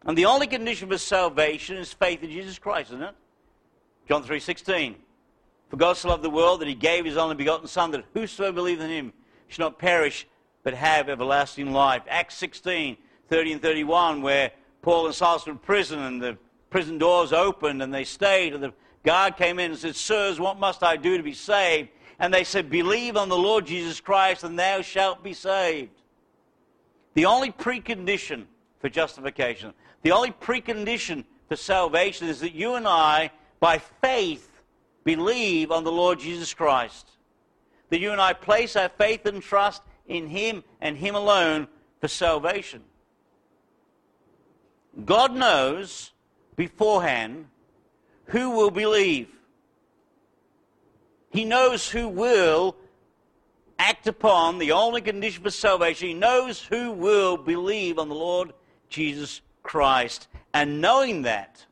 And 0.07 0.17
the 0.17 0.27
only 0.27 0.47
condition 0.47 0.89
for 0.89 0.99
salvation 0.99 1.77
is 1.77 1.93
faith 1.93 2.23
in 2.23 2.31
Jesus 2.31 2.59
Christ, 2.59 2.91
isn't 2.91 3.03
it? 3.03 3.15
John 4.09 4.25
3.16. 4.25 4.95
For 5.69 5.77
God 5.77 5.97
so 5.97 6.09
loved 6.09 6.23
the 6.23 6.31
world 6.31 6.61
that 6.61 6.69
he 6.69 6.75
gave 6.75 7.05
his 7.05 7.17
only 7.17 7.35
begotten 7.35 7.67
Son, 7.67 7.91
that 7.91 8.05
whosoever 8.15 8.55
believes 8.55 8.83
in 8.83 8.91
him 8.91 9.13
should 9.49 9.61
not 9.61 9.79
perish, 9.79 10.27
but 10.63 10.75
have 10.75 11.09
everlasting 11.09 11.73
life. 11.73 12.03
Acts 12.09 12.37
16, 12.37 12.97
30 13.29 13.53
and 13.53 13.63
31, 13.63 14.23
where 14.23 14.51
Paul 14.83 15.07
and 15.07 15.15
Silas 15.15 15.45
were 15.45 15.53
in 15.53 15.59
prison, 15.59 15.99
and 16.01 16.23
the 16.23 16.39
prison 16.71 16.97
doors 16.97 17.33
opened, 17.33 17.83
and 17.83 17.93
they 17.93 18.05
stayed, 18.05 18.55
and 18.55 18.63
the 18.63 18.73
guard 19.05 19.37
came 19.37 19.59
in 19.59 19.73
and 19.73 19.81
said, 19.81 19.97
Sirs, 19.97 20.41
what 20.41 20.59
must 20.59 20.83
I 20.83 20.97
do 20.97 21.17
to 21.17 21.23
be 21.23 21.35
saved? 21.35 21.91
And 22.19 22.33
they 22.33 22.45
said, 22.45 22.71
Believe 22.71 23.17
on 23.17 23.29
the 23.29 23.37
Lord 23.37 23.67
Jesus 23.67 24.01
Christ, 24.01 24.45
and 24.45 24.59
thou 24.59 24.81
shalt 24.81 25.23
be 25.23 25.35
saved. 25.35 25.91
The 27.15 27.27
only 27.27 27.51
precondition 27.51 28.45
for 28.81 28.89
justification, 28.89 29.73
the 30.03 30.13
only 30.13 30.31
precondition 30.31 31.25
for 31.49 31.57
salvation 31.57 32.29
is 32.29 32.41
that 32.41 32.55
you 32.55 32.75
and 32.75 32.87
I, 32.87 33.31
by 33.61 33.79
faith, 33.79 34.49
believe 35.05 35.71
on 35.71 35.85
the 35.85 35.93
Lord 35.93 36.21
Jesus 36.21 36.55
Christ. 36.55 37.09
That 37.91 38.01
you 38.01 38.13
and 38.13 38.21
I 38.21 38.33
place 38.33 38.77
our 38.77 38.91
faith 38.91 39.27
and 39.27 39.43
trust 39.43 39.83
in 40.07 40.29
Him 40.29 40.63
and 40.81 40.97
Him 40.97 41.15
alone 41.15 41.69
for 42.01 42.09
salvation. 42.09 42.83
God 45.05 45.35
knows 45.35 46.13
beforehand 46.57 47.47
who 48.27 48.51
will 48.51 48.71
believe. 48.71 49.29
He 51.31 51.45
knows 51.45 51.89
who 51.89 52.09
will 52.09 52.77
act 53.79 54.07
upon 54.07 54.59
the 54.59 54.73
only 54.73 55.01
condition 55.01 55.43
for 55.43 55.51
salvation. 55.51 56.09
He 56.09 56.15
knows 56.15 56.63
who 56.63 56.93
will 56.93 57.37
believe 57.37 57.99
on 57.99 58.09
the 58.09 58.15
Lord 58.15 58.53
Jesus 58.89 59.41
Christ. 59.69 60.29
And 60.55 60.81
knowing 60.81 61.23
that, 61.23 61.67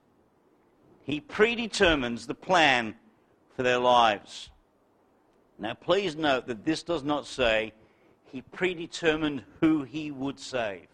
he 1.05 1.19
predetermines 1.19 2.27
the 2.27 2.35
plan 2.35 2.95
for 3.57 3.63
their 3.63 3.79
lives. 3.79 4.51
Now, 5.59 5.73
please 5.73 6.15
note 6.15 6.47
that 6.47 6.67
this 6.67 6.83
does 6.83 7.03
not 7.03 7.27
say 7.27 7.73
he 8.31 8.43
predetermined 8.43 9.45
who 9.61 9.83
he 9.85 10.11
would 10.11 10.39
save. 10.39 10.89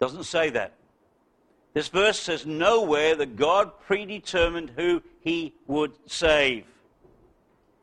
Doesn't 0.00 0.24
say 0.24 0.50
that. 0.50 0.74
This 1.72 1.86
verse 1.86 2.18
says 2.18 2.44
nowhere 2.44 3.14
that 3.14 3.36
God 3.36 3.78
predetermined 3.86 4.70
who 4.70 5.04
he 5.20 5.54
would 5.68 5.92
save. 6.06 6.64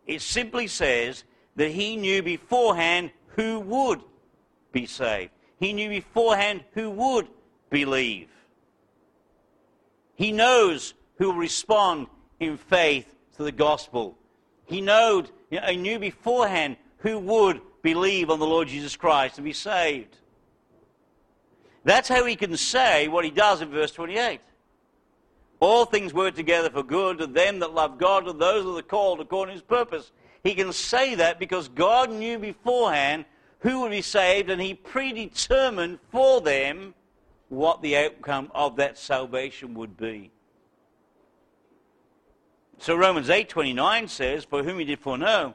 It 0.06 0.22
simply 0.22 0.68
says 0.68 1.24
that 1.56 1.70
he 1.70 1.96
knew 1.96 2.22
beforehand 2.22 3.12
who 3.38 3.62
would 3.62 4.02
be 4.74 4.86
saved. 4.86 5.32
He 5.60 5.74
knew 5.74 5.90
beforehand 5.90 6.64
who 6.74 6.90
would 6.92 7.28
believe. 7.70 8.30
He 10.16 10.32
knows 10.32 10.94
who 11.18 11.28
will 11.28 11.38
respond 11.38 12.08
in 12.40 12.58
faith 12.58 13.14
to 13.38 13.44
the 13.44 13.52
gospel. 13.52 14.18
He, 14.66 14.82
knowed, 14.82 15.30
he 15.50 15.78
knew 15.78 16.00
beforehand 16.00 16.78
who 16.98 17.20
would 17.20 17.62
believe 17.82 18.30
on 18.30 18.40
the 18.40 18.46
Lord 18.46 18.68
Jesus 18.68 18.96
Christ 18.96 19.38
and 19.38 19.46
be 19.46 19.54
saved. 19.54 20.18
That's 21.84 22.10
how 22.10 22.26
he 22.26 22.36
can 22.36 22.58
say 22.58 23.08
what 23.08 23.24
he 23.24 23.32
does 23.32 23.62
in 23.62 23.70
verse 23.70 23.92
28. 23.92 24.42
All 25.60 25.86
things 25.86 26.14
work 26.14 26.36
together 26.36 26.70
for 26.70 26.84
good 26.84 27.18
to 27.20 27.28
them 27.28 27.60
that 27.60 27.74
love 27.74 27.98
God, 27.98 28.26
to 28.26 28.34
those 28.34 28.66
that 28.66 28.72
are 28.72 28.82
called 28.82 29.22
according 29.22 29.54
to 29.54 29.62
his 29.62 29.64
purpose. 29.64 30.12
He 30.44 30.54
can 30.54 30.72
say 30.74 31.16
that 31.16 31.40
because 31.40 31.68
God 31.68 32.12
knew 32.12 32.38
beforehand 32.38 33.26
who 33.68 33.82
would 33.82 33.92
be 33.92 34.02
saved, 34.02 34.50
and 34.50 34.62
he 34.62 34.74
predetermined 34.74 36.00
for 36.10 36.40
them 36.40 36.96
what 37.50 37.82
the 37.82 37.98
outcome 37.98 38.50
of 38.56 38.78
that 38.78 38.98
salvation 38.98 39.74
would 39.74 39.98
be. 39.98 40.32
So 42.78 42.96
Romans 42.96 43.30
8:29 43.30 44.08
says, 44.08 44.46
"For 44.46 44.64
whom 44.64 44.80
he 44.80 44.86
did 44.86 45.00
foreknow, 45.00 45.54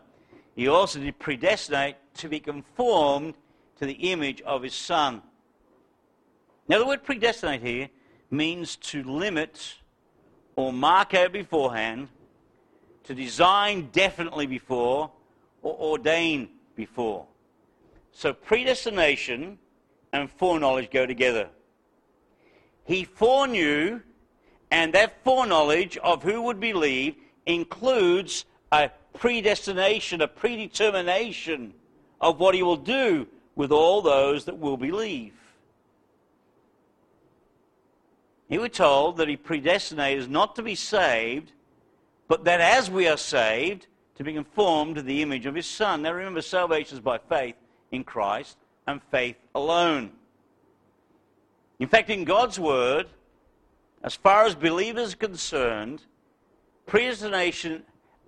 he 0.55 0.69
also 0.69 0.99
did 0.99 1.19
predestinate 1.19 1.97
to 2.17 2.29
be 2.29 2.39
conformed 2.39 3.35
to 3.79 3.87
the 3.87 4.13
image 4.13 4.43
of 4.43 4.63
his 4.63 4.75
Son." 4.75 5.23
Now 6.69 6.81
the 6.81 6.87
word 6.87 7.05
predestinate 7.05 7.63
here 7.63 7.89
means 8.31 8.77
to 8.77 9.03
limit 9.03 9.77
or 10.55 10.71
mark 10.71 11.15
out 11.15 11.33
beforehand, 11.33 12.11
to 13.05 13.15
design 13.15 13.89
definitely 13.91 14.45
before, 14.45 15.11
or 15.63 15.75
ordain 15.81 16.61
before. 16.77 17.27
So 18.13 18.33
predestination 18.33 19.59
and 20.13 20.31
foreknowledge 20.31 20.91
go 20.91 21.07
together. 21.07 21.49
He 22.85 23.05
foreknew, 23.05 24.01
and 24.71 24.93
that 24.93 25.25
foreknowledge 25.25 25.97
of 25.99 26.23
who 26.23 26.43
would 26.43 26.61
believe 26.61 27.17
includes 27.47 28.45
a 28.71 28.91
predestination, 29.15 30.21
a 30.21 30.29
predetermination 30.29 31.75
of 32.21 32.39
what 32.39 32.55
he 32.55 32.63
will 32.63 32.77
do 32.77 33.27
with 33.57 33.73
all 33.73 34.03
those 34.03 34.45
that 34.45 34.59
will 34.59 34.77
believe. 34.77 35.35
He 38.49 38.59
was 38.59 38.71
told 38.71 39.17
that 39.17 39.29
he 39.29 39.37
predestinated 39.37 40.31
not 40.31 40.57
to 40.57 40.63
be 40.63 40.75
saved, 40.75 41.53
but 42.29 42.45
that 42.45 42.61
as 42.61 42.91
we 42.91 43.09
are 43.09 43.17
saved, 43.17 43.87
to 44.17 44.25
be 44.25 44.35
conformed 44.35 44.97
to 44.97 45.03
the 45.03 45.23
image 45.23 45.47
of 45.47 45.55
his 45.55 45.67
Son. 45.67 46.03
Now 46.03 46.13
remember, 46.13 46.43
salvation 46.43 46.99
is 46.99 47.01
by 47.01 47.19
faith 47.19 47.57
in 47.93 48.03
Christ 48.03 48.57
and 48.87 49.01
faith 49.11 49.37
alone. 49.55 50.11
In 51.79 51.89
fact, 51.89 52.11
in 52.11 52.25
God's 52.25 52.59
Word, 52.59 53.07
as 54.03 54.17
far 54.17 54.45
as 54.47 54.55
believers 54.55 55.15
are 55.15 55.19
concerned, 55.19 56.03
predestination 56.87 57.85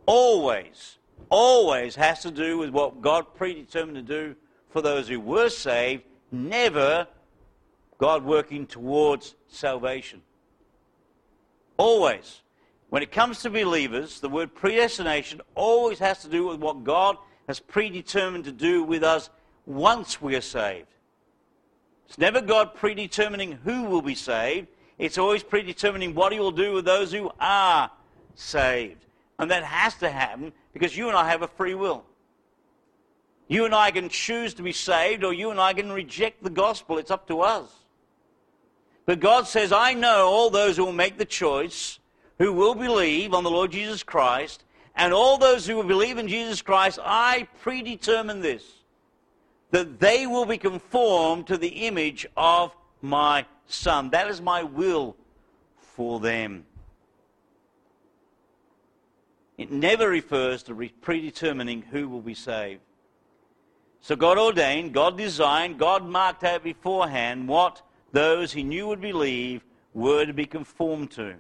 always, 0.06 0.98
always 1.30 1.96
has 1.96 2.20
to 2.20 2.30
do 2.30 2.58
with 2.58 2.70
what 2.70 3.00
God 3.00 3.34
predetermined 3.34 3.96
to 3.96 4.02
do 4.02 4.36
for 4.70 4.82
those 4.82 5.08
who 5.08 5.18
were 5.20 5.48
saved, 5.48 6.04
never 6.30 7.06
God 7.98 8.24
working 8.24 8.66
towards 8.66 9.34
salvation. 9.48 10.20
Always. 11.76 12.42
When 12.90 13.02
it 13.02 13.10
comes 13.10 13.40
to 13.42 13.50
believers, 13.50 14.20
the 14.20 14.28
word 14.28 14.54
predestination 14.54 15.40
always 15.54 15.98
has 15.98 16.22
to 16.22 16.28
do 16.28 16.46
with 16.46 16.60
what 16.60 16.84
God 16.84 17.16
has 17.48 17.58
predetermined 17.58 18.44
to 18.44 18.52
do 18.52 18.84
with 18.84 19.02
us 19.02 19.30
once 19.66 20.20
we 20.20 20.36
are 20.36 20.40
saved. 20.40 20.86
It's 22.08 22.18
never 22.18 22.40
God 22.40 22.74
predetermining 22.74 23.52
who 23.64 23.84
will 23.84 24.02
be 24.02 24.14
saved. 24.14 24.68
It's 24.98 25.18
always 25.18 25.42
predetermining 25.42 26.14
what 26.14 26.32
he 26.32 26.38
will 26.38 26.52
do 26.52 26.72
with 26.72 26.84
those 26.84 27.12
who 27.12 27.30
are 27.40 27.90
saved. 28.34 29.06
And 29.38 29.50
that 29.50 29.64
has 29.64 29.94
to 29.96 30.10
happen 30.10 30.52
because 30.72 30.96
you 30.96 31.08
and 31.08 31.16
I 31.16 31.28
have 31.28 31.42
a 31.42 31.48
free 31.48 31.74
will. 31.74 32.04
You 33.48 33.64
and 33.64 33.74
I 33.74 33.90
can 33.90 34.08
choose 34.08 34.54
to 34.54 34.62
be 34.62 34.72
saved 34.72 35.24
or 35.24 35.32
you 35.32 35.50
and 35.50 35.60
I 35.60 35.72
can 35.72 35.92
reject 35.92 36.42
the 36.42 36.50
gospel. 36.50 36.98
It's 36.98 37.10
up 37.10 37.26
to 37.28 37.40
us. 37.40 37.68
But 39.06 39.20
God 39.20 39.46
says, 39.46 39.72
I 39.72 39.92
know 39.92 40.28
all 40.28 40.50
those 40.50 40.76
who 40.76 40.84
will 40.84 40.92
make 40.92 41.18
the 41.18 41.24
choice, 41.24 41.98
who 42.38 42.52
will 42.52 42.74
believe 42.74 43.34
on 43.34 43.44
the 43.44 43.50
Lord 43.50 43.72
Jesus 43.72 44.02
Christ, 44.02 44.64
and 44.96 45.12
all 45.12 45.36
those 45.36 45.66
who 45.66 45.76
will 45.76 45.84
believe 45.84 46.18
in 46.18 46.28
Jesus 46.28 46.62
Christ, 46.62 46.98
I 47.02 47.48
predetermine 47.60 48.40
this, 48.40 48.64
that 49.74 49.98
they 49.98 50.24
will 50.24 50.46
be 50.46 50.56
conformed 50.56 51.48
to 51.48 51.56
the 51.56 51.86
image 51.88 52.24
of 52.36 52.72
my 53.02 53.44
Son. 53.66 54.08
That 54.10 54.30
is 54.30 54.40
my 54.40 54.62
will 54.62 55.16
for 55.76 56.20
them. 56.20 56.64
It 59.58 59.72
never 59.72 60.08
refers 60.08 60.62
to 60.64 60.90
predetermining 61.00 61.82
who 61.82 62.08
will 62.08 62.20
be 62.20 62.34
saved. 62.34 62.82
So 64.00 64.14
God 64.14 64.38
ordained, 64.38 64.94
God 64.94 65.18
designed, 65.18 65.76
God 65.76 66.06
marked 66.06 66.44
out 66.44 66.62
beforehand 66.62 67.48
what 67.48 67.82
those 68.12 68.52
he 68.52 68.62
knew 68.62 68.86
would 68.86 69.00
believe 69.00 69.64
were 69.92 70.24
to 70.24 70.32
be 70.32 70.46
conformed 70.46 71.10
to. 71.12 71.34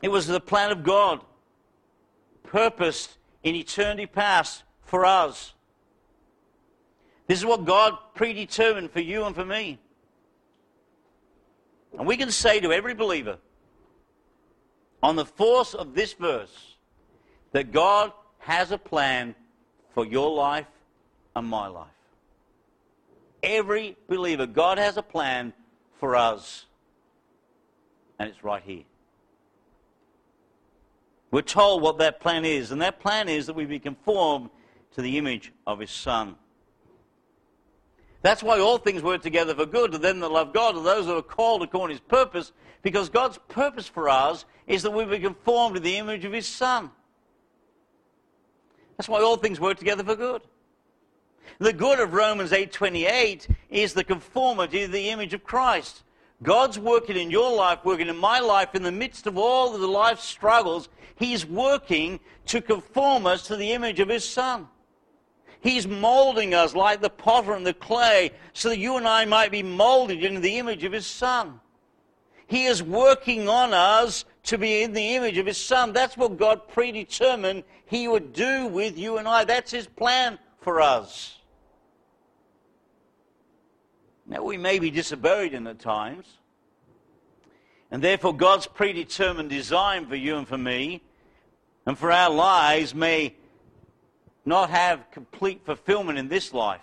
It 0.00 0.08
was 0.08 0.26
the 0.26 0.40
plan 0.40 0.70
of 0.70 0.82
God, 0.82 1.20
purposed 2.42 3.18
in 3.42 3.54
eternity 3.54 4.06
past 4.06 4.62
for 4.80 5.04
us. 5.04 5.52
This 7.32 7.38
is 7.38 7.46
what 7.46 7.64
God 7.64 7.96
predetermined 8.14 8.90
for 8.90 9.00
you 9.00 9.24
and 9.24 9.34
for 9.34 9.46
me. 9.46 9.78
And 11.96 12.06
we 12.06 12.18
can 12.18 12.30
say 12.30 12.60
to 12.60 12.70
every 12.70 12.92
believer, 12.92 13.38
on 15.02 15.16
the 15.16 15.24
force 15.24 15.72
of 15.72 15.94
this 15.94 16.12
verse, 16.12 16.76
that 17.52 17.72
God 17.72 18.12
has 18.40 18.70
a 18.70 18.76
plan 18.76 19.34
for 19.94 20.04
your 20.04 20.30
life 20.30 20.66
and 21.34 21.48
my 21.48 21.68
life. 21.68 21.86
Every 23.42 23.96
believer, 24.10 24.44
God 24.44 24.76
has 24.76 24.98
a 24.98 25.02
plan 25.02 25.54
for 25.98 26.14
us. 26.14 26.66
And 28.18 28.28
it's 28.28 28.44
right 28.44 28.62
here. 28.62 28.84
We're 31.30 31.40
told 31.40 31.80
what 31.80 31.96
that 31.96 32.20
plan 32.20 32.44
is, 32.44 32.72
and 32.72 32.82
that 32.82 33.00
plan 33.00 33.30
is 33.30 33.46
that 33.46 33.54
we 33.54 33.64
be 33.64 33.78
conformed 33.78 34.50
to 34.96 35.00
the 35.00 35.16
image 35.16 35.50
of 35.66 35.78
His 35.78 35.90
Son. 35.90 36.36
That's 38.22 38.42
why 38.42 38.60
all 38.60 38.78
things 38.78 39.02
work 39.02 39.20
together 39.20 39.54
for 39.54 39.66
good 39.66 39.92
to 39.92 39.98
them 39.98 40.20
that 40.20 40.30
love 40.30 40.52
God, 40.52 40.72
to 40.72 40.80
those 40.80 41.06
who 41.06 41.16
are 41.16 41.22
called 41.22 41.62
according 41.62 41.96
to 41.96 42.02
His 42.02 42.08
purpose, 42.08 42.52
because 42.82 43.08
God's 43.08 43.38
purpose 43.48 43.88
for 43.88 44.08
us 44.08 44.44
is 44.66 44.82
that 44.82 44.92
we 44.92 45.04
be 45.04 45.18
conformed 45.18 45.74
to 45.74 45.80
the 45.80 45.98
image 45.98 46.24
of 46.24 46.32
His 46.32 46.46
Son. 46.46 46.90
That's 48.96 49.08
why 49.08 49.20
all 49.20 49.36
things 49.36 49.58
work 49.58 49.78
together 49.78 50.04
for 50.04 50.14
good. 50.14 50.42
The 51.58 51.72
good 51.72 51.98
of 51.98 52.14
Romans 52.14 52.52
8:28 52.52 53.48
is 53.70 53.94
the 53.94 54.04
conformity 54.04 54.82
to 54.82 54.88
the 54.88 55.10
image 55.10 55.34
of 55.34 55.42
Christ. 55.42 56.04
God's 56.42 56.78
working 56.78 57.16
in 57.16 57.30
your 57.30 57.54
life, 57.54 57.84
working 57.84 58.08
in 58.08 58.16
my 58.16 58.40
life, 58.40 58.74
in 58.74 58.82
the 58.82 58.92
midst 58.92 59.26
of 59.26 59.38
all 59.38 59.74
of 59.74 59.80
the 59.80 59.88
life 59.88 60.20
struggles, 60.20 60.88
He's 61.16 61.46
working 61.46 62.20
to 62.46 62.60
conform 62.60 63.26
us 63.26 63.46
to 63.46 63.56
the 63.56 63.72
image 63.72 64.00
of 64.00 64.08
His 64.08 64.28
Son. 64.28 64.68
He's 65.62 65.86
molding 65.86 66.54
us 66.54 66.74
like 66.74 67.00
the 67.00 67.08
potter 67.08 67.52
and 67.52 67.64
the 67.64 67.72
clay 67.72 68.32
so 68.52 68.68
that 68.70 68.78
you 68.78 68.96
and 68.96 69.06
I 69.06 69.24
might 69.24 69.52
be 69.52 69.62
molded 69.62 70.24
into 70.24 70.40
the 70.40 70.58
image 70.58 70.82
of 70.82 70.90
His 70.92 71.06
Son. 71.06 71.60
He 72.48 72.64
is 72.64 72.82
working 72.82 73.48
on 73.48 73.72
us 73.72 74.24
to 74.44 74.58
be 74.58 74.82
in 74.82 74.92
the 74.92 75.14
image 75.14 75.38
of 75.38 75.46
His 75.46 75.56
Son. 75.56 75.92
That's 75.92 76.16
what 76.16 76.36
God 76.36 76.66
predetermined 76.68 77.62
He 77.86 78.08
would 78.08 78.32
do 78.32 78.66
with 78.66 78.98
you 78.98 79.18
and 79.18 79.28
I. 79.28 79.44
That's 79.44 79.70
His 79.70 79.86
plan 79.86 80.36
for 80.60 80.80
us. 80.80 81.38
Now, 84.26 84.42
we 84.42 84.56
may 84.56 84.80
be 84.80 84.90
disobedient 84.90 85.68
at 85.68 85.78
times, 85.78 86.26
and 87.88 88.02
therefore 88.02 88.34
God's 88.34 88.66
predetermined 88.66 89.50
design 89.50 90.06
for 90.06 90.16
you 90.16 90.36
and 90.38 90.48
for 90.48 90.58
me 90.58 91.02
and 91.86 91.96
for 91.96 92.10
our 92.10 92.30
lives 92.30 92.94
may 92.94 93.36
not 94.44 94.70
have 94.70 95.10
complete 95.10 95.64
fulfillment 95.64 96.18
in 96.18 96.28
this 96.28 96.52
life. 96.52 96.80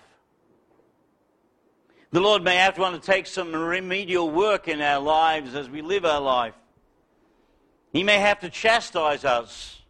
The 2.12 2.20
Lord 2.20 2.44
may 2.44 2.56
have 2.56 2.76
to 2.76 2.84
undertake 2.84 3.28
some 3.28 3.54
remedial 3.54 4.32
work 4.32 4.68
in 4.68 4.82
our 4.82 5.00
lives 5.00 5.54
as 5.54 5.70
we 5.70 5.82
live 5.82 6.06
our 6.06 6.22
life. 6.22 6.56
He 7.94 8.04
may 8.04 8.18
have 8.18 8.40
to 8.40 8.50
chastise 8.50 9.26
us. 9.26 9.82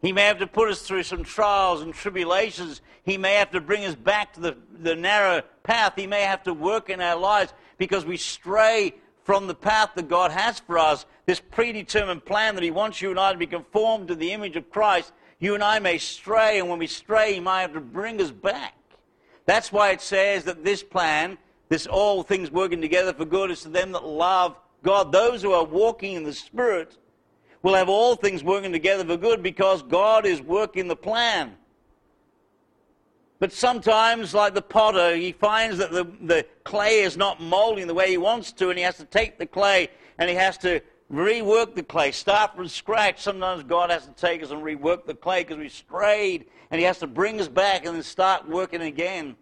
He 0.00 0.12
may 0.12 0.24
have 0.24 0.38
to 0.38 0.46
put 0.46 0.70
us 0.70 0.82
through 0.82 1.02
some 1.02 1.24
trials 1.24 1.82
and 1.82 1.92
tribulations. 1.92 2.80
He 3.04 3.18
may 3.18 3.34
have 3.34 3.50
to 3.52 3.60
bring 3.60 3.84
us 3.84 3.94
back 3.94 4.32
to 4.34 4.40
the, 4.40 4.56
the 4.80 4.96
narrow 4.96 5.42
path. 5.62 5.94
He 5.96 6.06
may 6.06 6.22
have 6.22 6.42
to 6.44 6.54
work 6.54 6.88
in 6.90 7.00
our 7.00 7.18
lives 7.18 7.52
because 7.78 8.04
we 8.04 8.16
stray 8.16 8.94
from 9.24 9.46
the 9.46 9.54
path 9.54 9.90
that 9.94 10.08
God 10.08 10.32
has 10.32 10.58
for 10.58 10.78
us, 10.78 11.06
this 11.26 11.40
predetermined 11.40 12.24
plan 12.24 12.54
that 12.54 12.64
He 12.64 12.70
wants 12.70 13.00
you 13.00 13.10
and 13.10 13.20
I 13.20 13.32
to 13.32 13.38
be 13.38 13.46
conformed 13.46 14.08
to 14.08 14.14
the 14.14 14.32
image 14.32 14.56
of 14.56 14.70
Christ. 14.70 15.12
You 15.42 15.56
and 15.56 15.64
I 15.64 15.80
may 15.80 15.98
stray, 15.98 16.60
and 16.60 16.68
when 16.68 16.78
we 16.78 16.86
stray, 16.86 17.34
He 17.34 17.40
might 17.40 17.62
have 17.62 17.72
to 17.72 17.80
bring 17.80 18.20
us 18.20 18.30
back. 18.30 18.76
That's 19.44 19.72
why 19.72 19.90
it 19.90 20.00
says 20.00 20.44
that 20.44 20.64
this 20.64 20.84
plan, 20.84 21.36
this 21.68 21.88
all 21.88 22.22
things 22.22 22.52
working 22.52 22.80
together 22.80 23.12
for 23.12 23.24
good, 23.24 23.50
is 23.50 23.62
to 23.62 23.68
them 23.68 23.90
that 23.90 24.04
love 24.04 24.56
God. 24.84 25.10
Those 25.10 25.42
who 25.42 25.50
are 25.50 25.64
walking 25.64 26.14
in 26.14 26.22
the 26.22 26.32
Spirit 26.32 26.96
will 27.64 27.74
have 27.74 27.88
all 27.88 28.14
things 28.14 28.44
working 28.44 28.70
together 28.70 29.04
for 29.04 29.16
good 29.16 29.42
because 29.42 29.82
God 29.82 30.26
is 30.26 30.40
working 30.40 30.86
the 30.86 30.94
plan. 30.94 31.56
But 33.40 33.52
sometimes, 33.52 34.34
like 34.34 34.54
the 34.54 34.62
potter, 34.62 35.16
he 35.16 35.32
finds 35.32 35.76
that 35.78 35.90
the, 35.90 36.04
the 36.20 36.46
clay 36.62 37.00
is 37.00 37.16
not 37.16 37.40
molding 37.40 37.88
the 37.88 37.94
way 37.94 38.08
he 38.08 38.16
wants 38.16 38.52
to, 38.52 38.68
and 38.68 38.78
he 38.78 38.84
has 38.84 38.96
to 38.98 39.04
take 39.06 39.38
the 39.38 39.46
clay 39.46 39.88
and 40.18 40.30
he 40.30 40.36
has 40.36 40.56
to 40.58 40.80
rework 41.12 41.74
the 41.74 41.82
clay, 41.82 42.10
start 42.10 42.56
from 42.56 42.68
scratch. 42.68 43.20
Sometimes 43.20 43.62
God 43.62 43.90
has 43.90 44.06
to 44.06 44.12
take 44.12 44.42
us 44.42 44.50
and 44.50 44.62
rework 44.62 45.04
the 45.04 45.14
clay 45.14 45.44
because 45.44 45.58
we 45.58 45.68
strayed, 45.68 46.46
and 46.70 46.78
he 46.78 46.86
has 46.86 46.98
to 47.00 47.06
bring 47.06 47.40
us 47.40 47.48
back 47.48 47.84
and 47.84 47.94
then 47.94 48.02
start 48.02 48.48
working 48.48 48.80
again. 48.80 49.36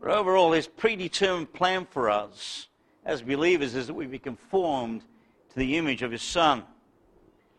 But 0.00 0.10
overall, 0.10 0.52
his 0.52 0.68
predetermined 0.68 1.52
plan 1.52 1.86
for 1.90 2.08
us 2.08 2.68
as 3.04 3.22
believers 3.22 3.74
is 3.74 3.88
that 3.88 3.94
we 3.94 4.06
be 4.06 4.18
conformed 4.18 5.02
to 5.50 5.58
the 5.58 5.76
image 5.76 6.02
of 6.02 6.12
his 6.12 6.22
Son. 6.22 6.62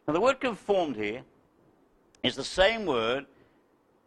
Now, 0.08 0.14
the 0.14 0.22
word 0.22 0.40
conformed 0.40 0.96
here 0.96 1.24
is 2.24 2.36
the 2.36 2.44
same 2.44 2.86
word 2.86 3.26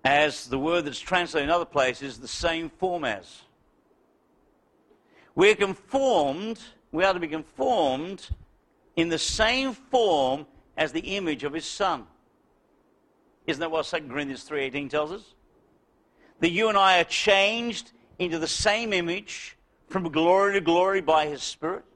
as 0.05 0.47
the 0.47 0.59
word 0.59 0.87
that's 0.87 0.99
translated 0.99 1.49
in 1.49 1.55
other 1.55 1.67
places, 1.67 2.19
the 2.19 2.29
same 2.29 2.71
form 2.71 3.05
as. 3.05 3.43
We're 5.41 5.55
conformed, 5.55 6.61
we 6.93 7.03
are 7.03 7.15
to 7.15 7.19
be 7.19 7.27
conformed 7.27 8.29
in 8.97 9.09
the 9.09 9.17
same 9.17 9.73
form 9.73 10.47
as 10.77 10.93
the 10.93 11.01
image 11.01 11.45
of 11.45 11.55
his 11.55 11.65
Son. 11.65 12.05
Isn't 13.47 13.61
that 13.61 13.71
what 13.71 13.87
2 13.87 14.01
Corinthians 14.01 14.47
3.18 14.47 14.91
tells 14.91 15.13
us? 15.13 15.35
That 16.41 16.51
you 16.51 16.69
and 16.69 16.77
I 16.77 17.01
are 17.01 17.05
changed 17.05 17.93
into 18.19 18.39
the 18.39 18.47
same 18.47 18.93
image 18.93 19.57
from 19.89 20.13
glory 20.13 20.53
to 20.53 20.61
glory 20.61 21.01
by 21.01 21.29
his 21.29 21.43
Spirit. 21.43 21.87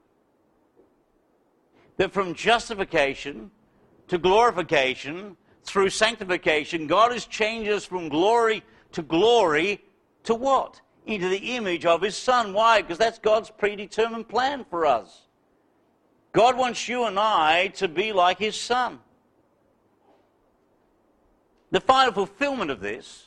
That 1.98 2.12
from 2.12 2.32
justification 2.32 3.50
to 4.08 4.16
glorification 4.16 5.36
through 5.64 5.90
sanctification, 5.90 6.86
God 6.86 7.12
has 7.12 7.26
changed 7.26 7.70
us 7.70 7.84
from 7.84 8.08
glory 8.08 8.62
to 8.92 9.02
glory 9.02 9.84
to 10.22 10.34
what? 10.34 10.80
Into 11.06 11.28
the 11.28 11.56
image 11.56 11.84
of 11.84 12.02
his 12.02 12.16
Son. 12.16 12.52
Why? 12.52 12.80
Because 12.80 12.98
that's 12.98 13.18
God's 13.18 13.50
predetermined 13.50 14.28
plan 14.28 14.64
for 14.68 14.86
us. 14.86 15.24
God 16.34 16.58
wants 16.58 16.88
you 16.88 17.04
and 17.04 17.18
I 17.18 17.68
to 17.74 17.86
be 17.86 18.12
like 18.12 18.40
his 18.40 18.60
son. 18.60 18.98
The 21.70 21.80
final 21.80 22.12
fulfillment 22.12 22.72
of 22.72 22.80
this, 22.80 23.26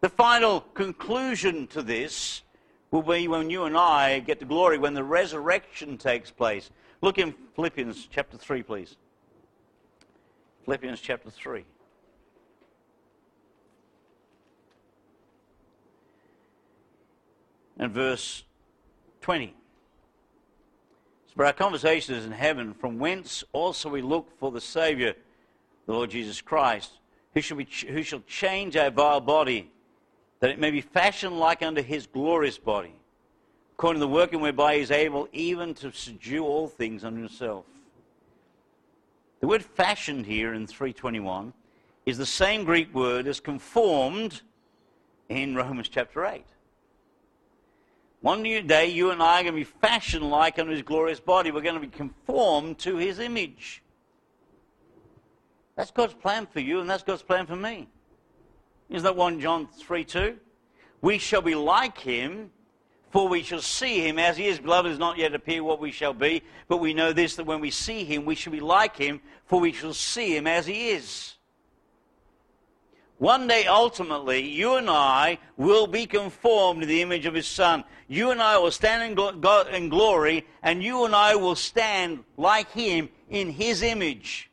the 0.00 0.08
final 0.08 0.60
conclusion 0.60 1.68
to 1.68 1.82
this, 1.82 2.42
will 2.90 3.02
be 3.02 3.28
when 3.28 3.48
you 3.48 3.64
and 3.64 3.76
I 3.76 4.18
get 4.18 4.40
to 4.40 4.44
glory, 4.44 4.76
when 4.76 4.92
the 4.92 5.04
resurrection 5.04 5.96
takes 5.96 6.30
place. 6.30 6.70
Look 7.00 7.18
in 7.18 7.32
Philippians 7.54 8.08
chapter 8.10 8.36
3, 8.36 8.62
please. 8.64 8.96
Philippians 10.64 11.00
chapter 11.00 11.30
3. 11.30 11.64
And 17.78 17.92
verse 17.92 18.44
20. 19.20 19.54
But 21.36 21.46
our 21.46 21.52
conversation 21.52 22.14
is 22.14 22.24
in 22.24 22.32
heaven, 22.32 22.72
from 22.72 22.98
whence 22.98 23.44
also 23.52 23.90
we 23.90 24.00
look 24.00 24.30
for 24.38 24.50
the 24.50 24.60
Saviour, 24.60 25.12
the 25.84 25.92
Lord 25.92 26.10
Jesus 26.10 26.40
Christ, 26.40 26.92
who 27.34 27.42
shall, 27.42 27.58
be, 27.58 27.68
who 27.88 28.02
shall 28.02 28.22
change 28.26 28.74
our 28.76 28.90
vile 28.90 29.20
body, 29.20 29.70
that 30.40 30.48
it 30.48 30.58
may 30.58 30.70
be 30.70 30.80
fashioned 30.80 31.38
like 31.38 31.62
unto 31.62 31.82
his 31.82 32.06
glorious 32.06 32.56
body, 32.56 32.94
according 33.74 34.00
to 34.00 34.06
the 34.06 34.12
working 34.12 34.40
whereby 34.40 34.76
he 34.76 34.80
is 34.80 34.90
able 34.90 35.28
even 35.32 35.74
to 35.74 35.92
subdue 35.92 36.44
all 36.44 36.68
things 36.68 37.04
unto 37.04 37.18
himself. 37.18 37.66
The 39.40 39.46
word 39.46 39.62
fashioned 39.62 40.24
here 40.24 40.54
in 40.54 40.66
321 40.66 41.52
is 42.06 42.16
the 42.16 42.24
same 42.24 42.64
Greek 42.64 42.94
word 42.94 43.26
as 43.26 43.40
conformed 43.40 44.40
in 45.28 45.54
Romans 45.54 45.90
chapter 45.90 46.24
8. 46.24 46.42
One 48.26 48.42
day, 48.42 48.88
you 48.88 49.12
and 49.12 49.22
I 49.22 49.38
are 49.38 49.42
going 49.44 49.54
to 49.54 49.60
be 49.60 49.62
fashioned 49.62 50.28
like 50.28 50.58
unto 50.58 50.72
his 50.72 50.82
glorious 50.82 51.20
body. 51.20 51.52
We're 51.52 51.60
going 51.60 51.76
to 51.76 51.80
be 51.80 51.86
conformed 51.86 52.76
to 52.80 52.96
his 52.96 53.20
image. 53.20 53.84
That's 55.76 55.92
God's 55.92 56.14
plan 56.14 56.48
for 56.48 56.58
you, 56.58 56.80
and 56.80 56.90
that's 56.90 57.04
God's 57.04 57.22
plan 57.22 57.46
for 57.46 57.54
me. 57.54 57.86
Isn't 58.90 59.04
that 59.04 59.14
1 59.14 59.38
John 59.38 59.68
3 59.68 60.02
2? 60.02 60.36
We 61.02 61.18
shall 61.18 61.40
be 61.40 61.54
like 61.54 61.98
him, 61.98 62.50
for 63.12 63.28
we 63.28 63.44
shall 63.44 63.60
see 63.60 64.00
him 64.00 64.18
as 64.18 64.36
he 64.36 64.46
is. 64.46 64.58
Beloved 64.58 64.90
does 64.90 64.98
not 64.98 65.18
yet 65.18 65.32
appear 65.32 65.62
what 65.62 65.78
we 65.78 65.92
shall 65.92 66.12
be, 66.12 66.42
but 66.66 66.78
we 66.78 66.94
know 66.94 67.12
this 67.12 67.36
that 67.36 67.46
when 67.46 67.60
we 67.60 67.70
see 67.70 68.02
him, 68.02 68.24
we 68.24 68.34
shall 68.34 68.52
be 68.52 68.58
like 68.58 68.96
him, 68.96 69.20
for 69.44 69.60
we 69.60 69.70
shall 69.70 69.94
see 69.94 70.36
him 70.36 70.48
as 70.48 70.66
he 70.66 70.88
is. 70.88 71.35
One 73.18 73.46
day, 73.46 73.66
ultimately, 73.66 74.40
you 74.40 74.74
and 74.74 74.90
I 74.90 75.38
will 75.56 75.86
be 75.86 76.04
conformed 76.04 76.82
to 76.82 76.86
the 76.86 77.00
image 77.00 77.24
of 77.24 77.32
His 77.32 77.46
Son. 77.46 77.82
You 78.08 78.30
and 78.30 78.42
I 78.42 78.58
will 78.58 78.70
stand 78.70 79.18
in, 79.18 79.74
in 79.74 79.88
glory, 79.88 80.46
and 80.62 80.82
you 80.82 81.06
and 81.06 81.14
I 81.14 81.34
will 81.34 81.54
stand 81.54 82.24
like 82.36 82.70
Him 82.72 83.08
in 83.30 83.50
His 83.50 83.82
image. 83.82 84.50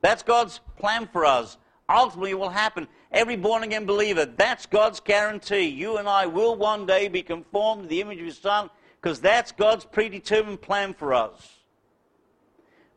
That's 0.00 0.22
God's 0.22 0.60
plan 0.78 1.08
for 1.12 1.24
us. 1.24 1.58
Ultimately, 1.88 2.30
it 2.30 2.38
will 2.38 2.50
happen. 2.50 2.86
Every 3.10 3.36
born 3.36 3.64
again 3.64 3.84
believer, 3.84 4.24
that's 4.24 4.66
God's 4.66 5.00
guarantee. 5.00 5.66
You 5.66 5.96
and 5.96 6.08
I 6.08 6.26
will 6.26 6.54
one 6.54 6.86
day 6.86 7.08
be 7.08 7.22
conformed 7.22 7.82
to 7.82 7.88
the 7.88 8.00
image 8.00 8.20
of 8.20 8.26
His 8.26 8.38
Son 8.38 8.70
because 9.00 9.20
that's 9.20 9.50
God's 9.50 9.84
predetermined 9.84 10.60
plan 10.60 10.94
for 10.94 11.14
us. 11.14 11.58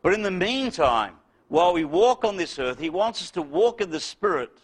But 0.04 0.14
in 0.14 0.22
the 0.22 0.32
meantime, 0.32 1.16
while 1.52 1.74
we 1.74 1.84
walk 1.84 2.24
on 2.24 2.38
this 2.38 2.58
earth, 2.60 2.80
He 2.80 2.90
wants 2.90 3.22
us 3.22 3.30
to 3.32 3.42
walk 3.42 3.82
in 3.82 3.92
the 3.92 4.00
Spirit 4.00 4.58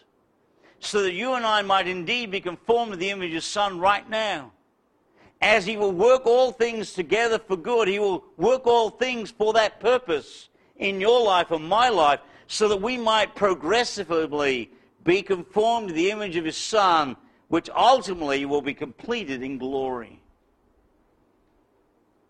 so 0.80 1.02
that 1.02 1.12
you 1.12 1.34
and 1.34 1.44
I 1.44 1.60
might 1.60 1.86
indeed 1.86 2.30
be 2.30 2.40
conformed 2.40 2.92
to 2.92 2.96
the 2.96 3.10
image 3.10 3.28
of 3.28 3.34
His 3.34 3.44
Son 3.44 3.78
right 3.78 4.08
now. 4.08 4.52
As 5.42 5.66
He 5.66 5.76
will 5.76 5.92
work 5.92 6.24
all 6.24 6.50
things 6.50 6.94
together 6.94 7.38
for 7.38 7.58
good, 7.58 7.88
He 7.88 7.98
will 7.98 8.24
work 8.38 8.66
all 8.66 8.88
things 8.88 9.30
for 9.30 9.52
that 9.52 9.80
purpose 9.80 10.48
in 10.76 10.98
your 10.98 11.22
life 11.22 11.50
and 11.50 11.68
my 11.68 11.90
life 11.90 12.20
so 12.46 12.68
that 12.68 12.80
we 12.80 12.96
might 12.96 13.34
progressively 13.34 14.70
be 15.04 15.20
conformed 15.20 15.88
to 15.88 15.94
the 15.94 16.10
image 16.10 16.36
of 16.36 16.46
His 16.46 16.56
Son, 16.56 17.18
which 17.48 17.68
ultimately 17.68 18.46
will 18.46 18.62
be 18.62 18.72
completed 18.72 19.42
in 19.42 19.58
glory. 19.58 20.22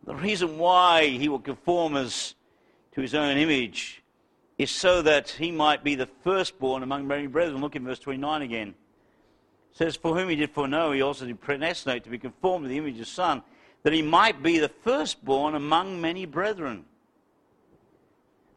The 0.02 0.16
reason 0.16 0.58
why 0.58 1.06
He 1.06 1.28
will 1.28 1.38
conform 1.38 1.94
us 1.94 2.34
to 2.96 3.00
His 3.00 3.14
own 3.14 3.36
image 3.36 3.97
is 4.58 4.72
so 4.72 5.00
that 5.02 5.30
he 5.30 5.52
might 5.52 5.84
be 5.84 5.94
the 5.94 6.06
firstborn 6.06 6.82
among 6.82 7.06
many 7.06 7.28
brethren. 7.28 7.60
Look 7.60 7.76
in 7.76 7.84
verse 7.84 8.00
29 8.00 8.42
again. 8.42 8.68
It 8.68 9.76
says, 9.76 9.96
For 9.96 10.16
whom 10.16 10.28
he 10.28 10.36
did 10.36 10.50
foreknow, 10.50 10.92
he 10.92 11.00
also 11.00 11.26
did 11.26 11.40
predestinate 11.40 12.02
to 12.04 12.10
be 12.10 12.18
conformed 12.18 12.64
to 12.64 12.68
the 12.68 12.76
image 12.76 12.94
of 12.94 13.00
his 13.00 13.08
Son, 13.08 13.42
that 13.84 13.92
he 13.92 14.02
might 14.02 14.42
be 14.42 14.58
the 14.58 14.68
firstborn 14.68 15.54
among 15.54 16.00
many 16.00 16.26
brethren. 16.26 16.84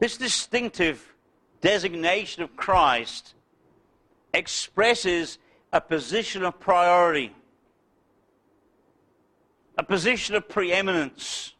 This 0.00 0.16
distinctive 0.16 1.14
designation 1.60 2.42
of 2.42 2.56
Christ 2.56 3.34
expresses 4.34 5.38
a 5.72 5.80
position 5.80 6.42
of 6.42 6.58
priority, 6.58 7.32
a 9.78 9.84
position 9.84 10.34
of 10.34 10.48
preeminence 10.48 11.54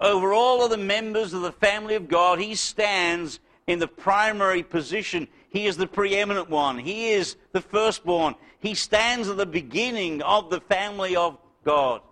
over 0.00 0.32
all 0.32 0.64
of 0.64 0.70
the 0.70 0.76
members 0.76 1.32
of 1.32 1.42
the 1.42 1.52
family 1.52 1.94
of 1.94 2.08
God, 2.08 2.38
he 2.38 2.54
stands 2.54 3.40
in 3.66 3.78
the 3.78 3.88
primary 3.88 4.62
position. 4.62 5.26
He 5.48 5.66
is 5.66 5.76
the 5.76 5.86
preeminent 5.86 6.50
one. 6.50 6.78
He 6.78 7.10
is 7.10 7.36
the 7.52 7.60
firstborn. 7.60 8.34
He 8.60 8.74
stands 8.74 9.28
at 9.28 9.36
the 9.36 9.46
beginning 9.46 10.22
of 10.22 10.50
the 10.50 10.60
family 10.60 11.16
of 11.16 11.38
God. 11.64 12.02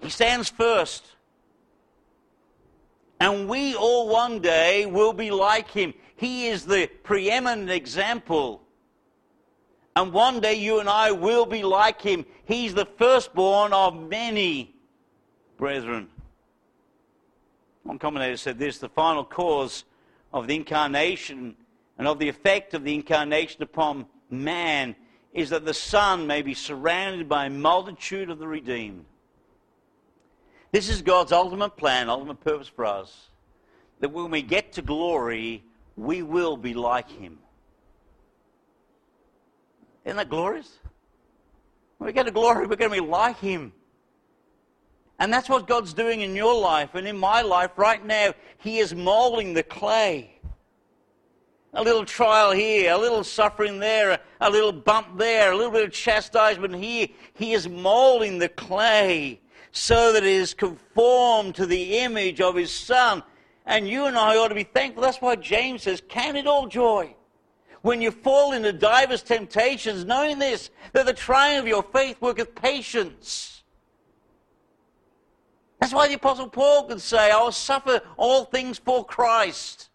He 0.00 0.10
stands 0.10 0.48
first. 0.48 1.04
And 3.20 3.48
we 3.48 3.74
all 3.74 4.08
one 4.08 4.40
day 4.40 4.86
will 4.86 5.12
be 5.12 5.30
like 5.32 5.68
him. 5.70 5.92
He 6.16 6.46
is 6.46 6.64
the 6.64 6.86
preeminent 7.02 7.70
example. 7.70 8.62
And 9.96 10.12
one 10.12 10.40
day 10.40 10.54
you 10.54 10.78
and 10.78 10.88
I 10.88 11.10
will 11.10 11.44
be 11.44 11.64
like 11.64 12.00
him. 12.00 12.24
He's 12.44 12.74
the 12.74 12.86
firstborn 12.86 13.72
of 13.72 14.00
many 14.00 14.77
brethren. 15.58 16.08
One 17.82 17.98
commentator 17.98 18.36
said 18.36 18.58
this 18.58 18.78
the 18.78 18.88
final 18.88 19.24
cause 19.24 19.84
of 20.32 20.46
the 20.46 20.54
incarnation 20.54 21.56
and 21.98 22.08
of 22.08 22.18
the 22.18 22.28
effect 22.28 22.72
of 22.72 22.84
the 22.84 22.94
incarnation 22.94 23.62
upon 23.62 24.06
man 24.30 24.94
is 25.34 25.50
that 25.50 25.64
the 25.64 25.74
Son 25.74 26.26
may 26.26 26.42
be 26.42 26.54
surrounded 26.54 27.28
by 27.28 27.46
a 27.46 27.50
multitude 27.50 28.30
of 28.30 28.38
the 28.38 28.48
redeemed. 28.48 29.04
This 30.72 30.88
is 30.88 31.02
God's 31.02 31.32
ultimate 31.32 31.76
plan, 31.76 32.08
ultimate 32.08 32.40
purpose 32.40 32.68
for 32.68 32.84
us. 32.84 33.28
That 34.00 34.10
when 34.10 34.30
we 34.30 34.42
get 34.42 34.72
to 34.74 34.82
glory, 34.82 35.64
we 35.96 36.22
will 36.22 36.56
be 36.56 36.74
like 36.74 37.10
Him. 37.10 37.38
Isn't 40.04 40.16
that 40.16 40.28
glorious? 40.28 40.78
When 41.98 42.06
we 42.06 42.12
get 42.12 42.26
to 42.26 42.32
glory, 42.32 42.66
we're 42.66 42.76
going 42.76 42.90
to 42.90 43.02
be 43.02 43.06
like 43.06 43.38
Him. 43.38 43.72
And 45.18 45.32
that's 45.32 45.48
what 45.48 45.66
God's 45.66 45.92
doing 45.92 46.20
in 46.20 46.36
your 46.36 46.54
life 46.54 46.94
and 46.94 47.06
in 47.06 47.18
my 47.18 47.42
life 47.42 47.72
right 47.76 48.04
now. 48.04 48.34
He 48.58 48.78
is 48.78 48.94
molding 48.94 49.54
the 49.54 49.64
clay. 49.64 50.34
A 51.74 51.82
little 51.82 52.04
trial 52.04 52.52
here, 52.52 52.92
a 52.92 52.98
little 52.98 53.24
suffering 53.24 53.78
there, 53.78 54.20
a 54.40 54.50
little 54.50 54.72
bump 54.72 55.18
there, 55.18 55.52
a 55.52 55.56
little 55.56 55.72
bit 55.72 55.84
of 55.84 55.92
chastisement 55.92 56.74
here. 56.76 57.08
He 57.34 57.52
is 57.52 57.68
molding 57.68 58.38
the 58.38 58.48
clay 58.48 59.40
so 59.72 60.12
that 60.12 60.22
it 60.22 60.28
is 60.28 60.54
conformed 60.54 61.54
to 61.56 61.66
the 61.66 61.98
image 61.98 62.40
of 62.40 62.54
his 62.54 62.72
Son. 62.72 63.22
And 63.66 63.88
you 63.88 64.06
and 64.06 64.16
I 64.16 64.36
ought 64.36 64.48
to 64.48 64.54
be 64.54 64.64
thankful. 64.64 65.02
That's 65.02 65.20
why 65.20 65.36
James 65.36 65.82
says, 65.82 66.02
Count 66.08 66.36
it 66.36 66.46
all 66.46 66.66
joy. 66.68 67.14
When 67.82 68.00
you 68.00 68.10
fall 68.10 68.52
into 68.52 68.72
divers 68.72 69.22
temptations, 69.22 70.04
knowing 70.04 70.38
this, 70.38 70.70
that 70.92 71.06
the 71.06 71.12
trying 71.12 71.58
of 71.58 71.66
your 71.66 71.82
faith 71.82 72.20
worketh 72.20 72.54
patience. 72.54 73.57
That's 75.80 75.92
why 75.92 76.08
the 76.08 76.14
Apostle 76.14 76.48
Paul 76.48 76.84
could 76.84 77.00
say, 77.00 77.30
I 77.30 77.40
will 77.40 77.52
suffer 77.52 78.00
all 78.16 78.44
things 78.44 78.78
for 78.78 79.04
Christ. 79.04 79.90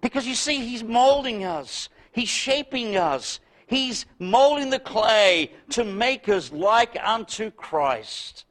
Because 0.00 0.26
you 0.26 0.34
see, 0.34 0.64
he's 0.64 0.84
molding 0.84 1.44
us, 1.44 1.88
he's 2.12 2.28
shaping 2.28 2.96
us, 2.96 3.40
he's 3.66 4.06
molding 4.20 4.70
the 4.70 4.78
clay 4.78 5.50
to 5.70 5.84
make 5.84 6.28
us 6.28 6.52
like 6.52 6.96
unto 7.02 7.50
Christ. 7.50 8.44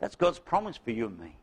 That's 0.00 0.16
God's 0.16 0.38
promise 0.38 0.78
for 0.82 0.90
you 0.90 1.06
and 1.06 1.18
me. 1.18 1.36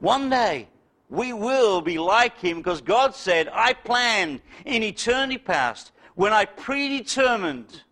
One 0.00 0.30
day, 0.30 0.68
we 1.10 1.32
will 1.32 1.80
be 1.80 1.98
like 1.98 2.38
him 2.38 2.58
because 2.58 2.80
God 2.80 3.14
said, 3.14 3.48
I 3.52 3.74
planned 3.74 4.40
in 4.64 4.82
eternity 4.82 5.38
past 5.38 5.92
when 6.14 6.32
I 6.32 6.46
predetermined 6.46 7.82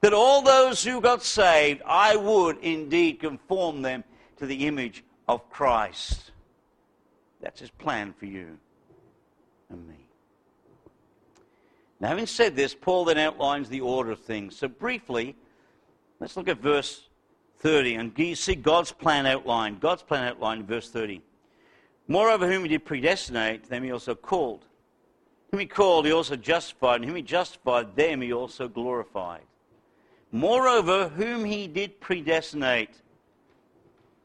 that 0.00 0.12
all 0.12 0.42
those 0.42 0.84
who 0.84 1.00
got 1.00 1.22
saved, 1.22 1.82
I 1.86 2.16
would 2.16 2.58
indeed 2.58 3.20
conform 3.20 3.82
them 3.82 4.04
to 4.38 4.46
the 4.46 4.66
image 4.66 5.04
of 5.28 5.48
Christ. 5.50 6.32
That's 7.40 7.60
his 7.60 7.70
plan 7.70 8.14
for 8.18 8.26
you 8.26 8.58
and 9.68 9.86
me. 9.86 10.06
Now, 12.00 12.08
having 12.08 12.26
said 12.26 12.56
this, 12.56 12.74
Paul 12.74 13.04
then 13.04 13.18
outlines 13.18 13.68
the 13.68 13.82
order 13.82 14.10
of 14.10 14.20
things. 14.20 14.56
So, 14.56 14.68
briefly, 14.68 15.36
Let's 16.20 16.36
look 16.36 16.48
at 16.48 16.58
verse 16.58 17.08
30 17.60 17.94
and 17.94 18.18
you 18.18 18.34
see 18.34 18.54
God's 18.54 18.92
plan 18.92 19.26
outlined. 19.26 19.80
God's 19.80 20.02
plan 20.02 20.24
outlined 20.24 20.60
in 20.60 20.66
verse 20.66 20.90
30. 20.90 21.22
Moreover, 22.06 22.46
whom 22.46 22.62
he 22.62 22.68
did 22.68 22.84
predestinate, 22.84 23.68
them 23.68 23.82
he 23.82 23.90
also 23.90 24.14
called. 24.14 24.66
Whom 25.50 25.60
he 25.60 25.66
called, 25.66 26.04
he 26.04 26.12
also 26.12 26.36
justified. 26.36 26.96
And 26.96 27.06
whom 27.06 27.16
he 27.16 27.22
justified, 27.22 27.96
them 27.96 28.20
he 28.20 28.32
also 28.32 28.68
glorified. 28.68 29.42
Moreover, 30.32 31.08
whom 31.08 31.44
he 31.44 31.66
did 31.66 32.00
predestinate. 32.00 32.90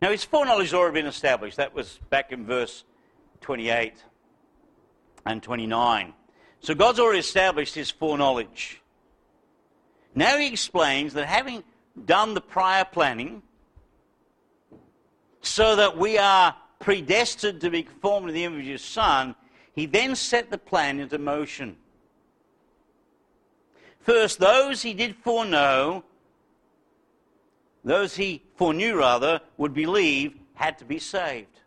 Now, 0.02 0.12
his 0.12 0.24
foreknowledge 0.24 0.68
has 0.68 0.74
already 0.74 1.02
been 1.02 1.08
established. 1.08 1.58
That 1.58 1.74
was 1.74 2.00
back 2.10 2.32
in 2.32 2.46
verse 2.46 2.84
28 3.42 3.94
and 5.26 5.42
29. 5.42 6.14
So 6.60 6.76
God's 6.76 7.00
already 7.00 7.20
established 7.20 7.76
his 7.76 7.92
foreknowledge. 7.92 8.82
Now 10.14 10.38
he 10.38 10.48
explains 10.48 11.14
that 11.14 11.28
having 11.28 11.64
done 12.06 12.34
the 12.34 12.42
prior 12.42 12.86
planning, 12.86 13.42
so 15.42 15.76
that 15.76 15.98
we 15.98 16.18
are 16.18 16.56
predestined 16.80 17.62
to 17.62 17.70
be 17.70 17.84
conformed 17.84 18.28
to 18.28 18.34
the 18.34 18.44
image 18.44 18.66
of 18.66 18.72
his 18.72 18.84
Son, 18.84 19.36
he 19.74 19.86
then 19.86 20.16
set 20.16 20.50
the 20.50 20.58
plan 20.58 21.00
into 21.00 21.18
motion. 21.18 21.76
First, 24.06 24.40
those 24.40 24.84
he 24.84 24.94
did 24.94 25.16
foreknow, 25.16 26.04
those 27.84 28.16
he 28.16 28.44
foreknew 28.56 28.96
rather, 28.96 29.42
would 29.58 29.74
believe 29.74 30.36
had 30.54 30.78
to 30.78 30.86
be 30.86 31.00
saved. 31.00 31.60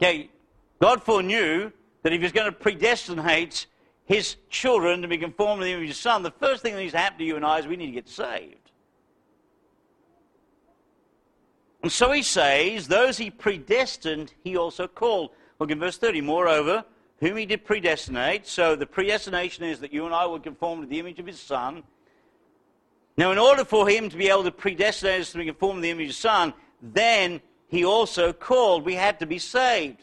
Okay, 0.00 0.30
God 0.80 1.02
foreknew 1.02 1.70
that 2.02 2.12
if 2.14 2.18
he 2.18 2.24
was 2.24 2.32
going 2.32 2.46
to 2.46 2.52
predestinate 2.52 3.66
his 4.06 4.36
children 4.48 5.02
to 5.02 5.08
be 5.08 5.18
conformed 5.18 5.60
to 5.60 5.64
the 5.66 5.72
image 5.72 5.84
of 5.84 5.88
his 5.88 5.98
son, 5.98 6.22
the 6.22 6.30
first 6.30 6.62
thing 6.62 6.74
that 6.74 6.80
needs 6.80 6.92
to 6.92 6.98
happen 6.98 7.18
to 7.18 7.24
you 7.24 7.36
and 7.36 7.44
I 7.44 7.58
is 7.58 7.66
we 7.66 7.76
need 7.76 7.86
to 7.86 7.92
get 7.92 8.08
saved. 8.08 8.56
And 11.82 11.92
so 11.92 12.10
he 12.10 12.22
says, 12.22 12.88
those 12.88 13.18
he 13.18 13.30
predestined, 13.30 14.32
he 14.42 14.56
also 14.56 14.88
called. 14.88 15.30
Look 15.58 15.70
in 15.70 15.78
verse 15.78 15.98
30. 15.98 16.22
Moreover, 16.22 16.84
whom 17.22 17.36
he 17.36 17.46
did 17.46 17.64
predestinate, 17.64 18.48
so 18.48 18.74
the 18.74 18.84
predestination 18.84 19.62
is 19.62 19.78
that 19.78 19.92
you 19.92 20.04
and 20.06 20.12
I 20.12 20.26
would 20.26 20.42
conform 20.42 20.80
to 20.80 20.88
the 20.88 20.98
image 20.98 21.20
of 21.20 21.26
his 21.26 21.38
son. 21.38 21.84
Now, 23.16 23.30
in 23.30 23.38
order 23.38 23.64
for 23.64 23.88
him 23.88 24.10
to 24.10 24.16
be 24.16 24.28
able 24.28 24.42
to 24.42 24.50
predestinate 24.50 25.20
us 25.20 25.30
to 25.30 25.38
be 25.38 25.44
conformed 25.44 25.78
to 25.78 25.82
the 25.82 25.90
image 25.90 26.06
of 26.06 26.08
his 26.08 26.16
son, 26.16 26.52
then 26.82 27.40
he 27.68 27.84
also 27.84 28.32
called. 28.32 28.84
We 28.84 28.94
had 28.94 29.20
to 29.20 29.26
be 29.26 29.38
saved. 29.38 30.02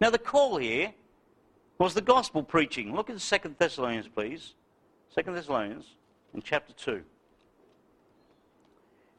Now, 0.00 0.10
the 0.10 0.18
call 0.18 0.56
here 0.56 0.92
was 1.78 1.94
the 1.94 2.00
gospel 2.00 2.42
preaching. 2.42 2.92
Look 2.92 3.08
at 3.08 3.20
2 3.20 3.54
Thessalonians, 3.56 4.08
please. 4.08 4.54
2 5.16 5.32
Thessalonians 5.32 5.94
in 6.34 6.42
chapter 6.42 6.72
2 6.72 7.02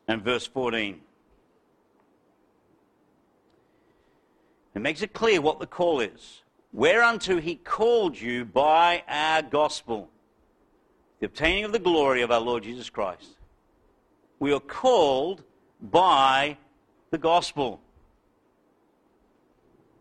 and 0.10 0.22
verse 0.22 0.46
14. 0.46 1.00
It 4.76 4.82
makes 4.82 5.02
it 5.02 5.14
clear 5.14 5.40
what 5.40 5.62
the 5.62 5.68
call 5.68 6.02
is. 6.02 6.42
Whereunto 6.74 7.40
he 7.40 7.56
called 7.56 8.20
you 8.20 8.46
by 8.46 9.04
our 9.08 9.44
gospel, 9.44 10.10
the 11.20 11.28
obtaining 11.28 11.66
of 11.66 11.72
the 11.72 11.80
glory 11.80 12.24
of 12.24 12.32
our 12.32 12.42
Lord 12.42 12.64
Jesus 12.64 12.90
Christ. 12.90 13.38
We 14.40 14.52
are 14.52 14.60
called 14.60 15.44
by 15.80 16.58
the 17.12 17.20
gospel. 17.20 17.80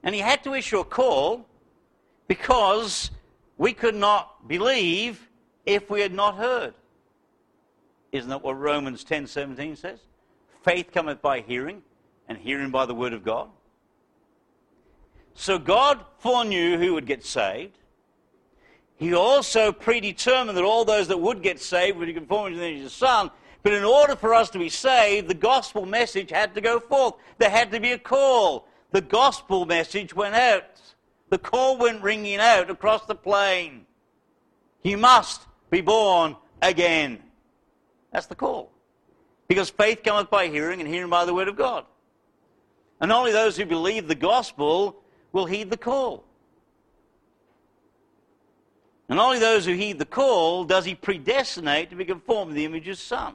And 0.02 0.14
he 0.14 0.22
had 0.22 0.42
to 0.44 0.54
issue 0.54 0.80
a 0.80 0.84
call 0.84 1.46
because 2.26 3.10
we 3.58 3.74
could 3.74 3.94
not 3.94 4.48
believe 4.48 5.28
if 5.66 5.90
we 5.90 6.00
had 6.00 6.14
not 6.14 6.36
heard. 6.36 6.72
Isn't 8.12 8.30
that 8.30 8.42
what 8.42 8.58
Romans 8.58 9.04
10:17 9.04 9.76
says? 9.76 10.00
Faith 10.62 10.90
cometh 10.90 11.20
by 11.20 11.40
hearing, 11.40 11.82
and 12.28 12.38
hearing 12.38 12.70
by 12.70 12.86
the 12.86 12.94
word 12.94 13.12
of 13.12 13.22
God. 13.22 13.50
So 15.34 15.58
God 15.58 16.04
foreknew 16.18 16.78
who 16.78 16.94
would 16.94 17.06
get 17.06 17.24
saved. 17.24 17.78
He 18.96 19.14
also 19.14 19.72
predetermined 19.72 20.56
that 20.56 20.64
all 20.64 20.84
those 20.84 21.08
that 21.08 21.18
would 21.18 21.42
get 21.42 21.60
saved 21.60 21.98
would 21.98 22.06
be 22.06 22.12
conformed 22.12 22.54
to 22.54 22.60
the 22.60 22.66
image 22.66 22.78
of 22.78 22.84
the 22.84 22.90
Son. 22.90 23.30
But 23.62 23.72
in 23.72 23.84
order 23.84 24.16
for 24.16 24.34
us 24.34 24.50
to 24.50 24.58
be 24.58 24.68
saved, 24.68 25.28
the 25.28 25.34
gospel 25.34 25.86
message 25.86 26.30
had 26.30 26.54
to 26.54 26.60
go 26.60 26.78
forth. 26.78 27.14
There 27.38 27.50
had 27.50 27.72
to 27.72 27.80
be 27.80 27.92
a 27.92 27.98
call. 27.98 28.66
The 28.90 29.00
gospel 29.00 29.66
message 29.66 30.14
went 30.14 30.34
out 30.34 30.72
the 31.32 31.38
call 31.38 31.78
went 31.78 32.02
ringing 32.02 32.40
out 32.40 32.68
across 32.68 33.06
the 33.06 33.14
plain. 33.14 33.86
You 34.82 34.98
must 34.98 35.40
be 35.70 35.80
born 35.80 36.36
again. 36.60 37.22
That's 38.12 38.26
the 38.26 38.34
call. 38.34 38.70
Because 39.48 39.70
faith 39.70 40.02
cometh 40.04 40.28
by 40.28 40.48
hearing, 40.48 40.80
and 40.80 40.86
hearing 40.86 41.08
by 41.08 41.24
the 41.24 41.32
word 41.32 41.48
of 41.48 41.56
God. 41.56 41.86
And 43.00 43.10
only 43.10 43.32
those 43.32 43.56
who 43.56 43.64
believe 43.64 44.08
the 44.08 44.14
gospel 44.14 45.01
will 45.32 45.46
heed 45.46 45.70
the 45.70 45.76
call. 45.76 46.24
And 49.08 49.20
only 49.20 49.38
those 49.38 49.66
who 49.66 49.72
heed 49.72 49.98
the 49.98 50.06
call 50.06 50.64
does 50.64 50.84
he 50.84 50.94
predestinate 50.94 51.90
to 51.90 51.96
be 51.96 52.04
conformed 52.04 52.50
to 52.50 52.54
the 52.54 52.64
image 52.64 52.82
of 52.82 52.88
his 52.88 53.00
Son. 53.00 53.34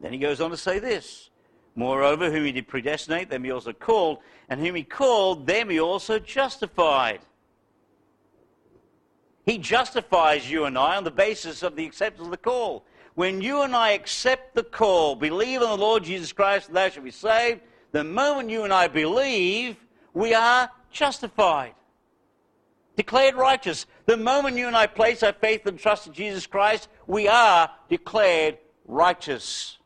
Then 0.00 0.12
he 0.12 0.18
goes 0.18 0.40
on 0.40 0.50
to 0.50 0.56
say 0.56 0.78
this 0.78 1.30
Moreover, 1.74 2.30
whom 2.30 2.44
he 2.44 2.52
did 2.52 2.68
predestinate, 2.68 3.30
them 3.30 3.42
he 3.42 3.50
also 3.50 3.72
called, 3.72 4.18
and 4.48 4.60
whom 4.60 4.76
he 4.76 4.84
called, 4.84 5.46
them 5.46 5.70
he 5.70 5.80
also 5.80 6.18
justified. 6.18 7.20
He 9.44 9.58
justifies 9.58 10.50
you 10.50 10.64
and 10.64 10.78
I 10.78 10.96
on 10.96 11.04
the 11.04 11.10
basis 11.10 11.62
of 11.62 11.76
the 11.76 11.84
acceptance 11.84 12.24
of 12.24 12.30
the 12.30 12.36
call. 12.36 12.84
When 13.14 13.40
you 13.40 13.62
and 13.62 13.74
I 13.76 13.90
accept 13.90 14.54
the 14.54 14.62
call, 14.62 15.16
believe 15.16 15.60
in 15.60 15.68
the 15.68 15.76
Lord 15.76 16.04
Jesus 16.04 16.32
Christ 16.32 16.68
and 16.68 16.76
thou 16.76 16.88
shalt 16.88 17.04
be 17.04 17.10
saved, 17.10 17.60
the 17.94 18.02
moment 18.02 18.50
you 18.50 18.64
and 18.64 18.72
I 18.72 18.88
believe, 18.88 19.76
we 20.14 20.34
are 20.34 20.68
justified. 20.90 21.74
Declared 22.96 23.36
righteous. 23.36 23.86
The 24.06 24.16
moment 24.16 24.56
you 24.56 24.66
and 24.66 24.74
I 24.74 24.88
place 24.88 25.22
our 25.22 25.32
faith 25.32 25.64
and 25.66 25.78
trust 25.78 26.08
in 26.08 26.12
Jesus 26.12 26.44
Christ, 26.44 26.88
we 27.06 27.28
are 27.28 27.70
declared 27.88 28.58
righteous. 28.84 29.78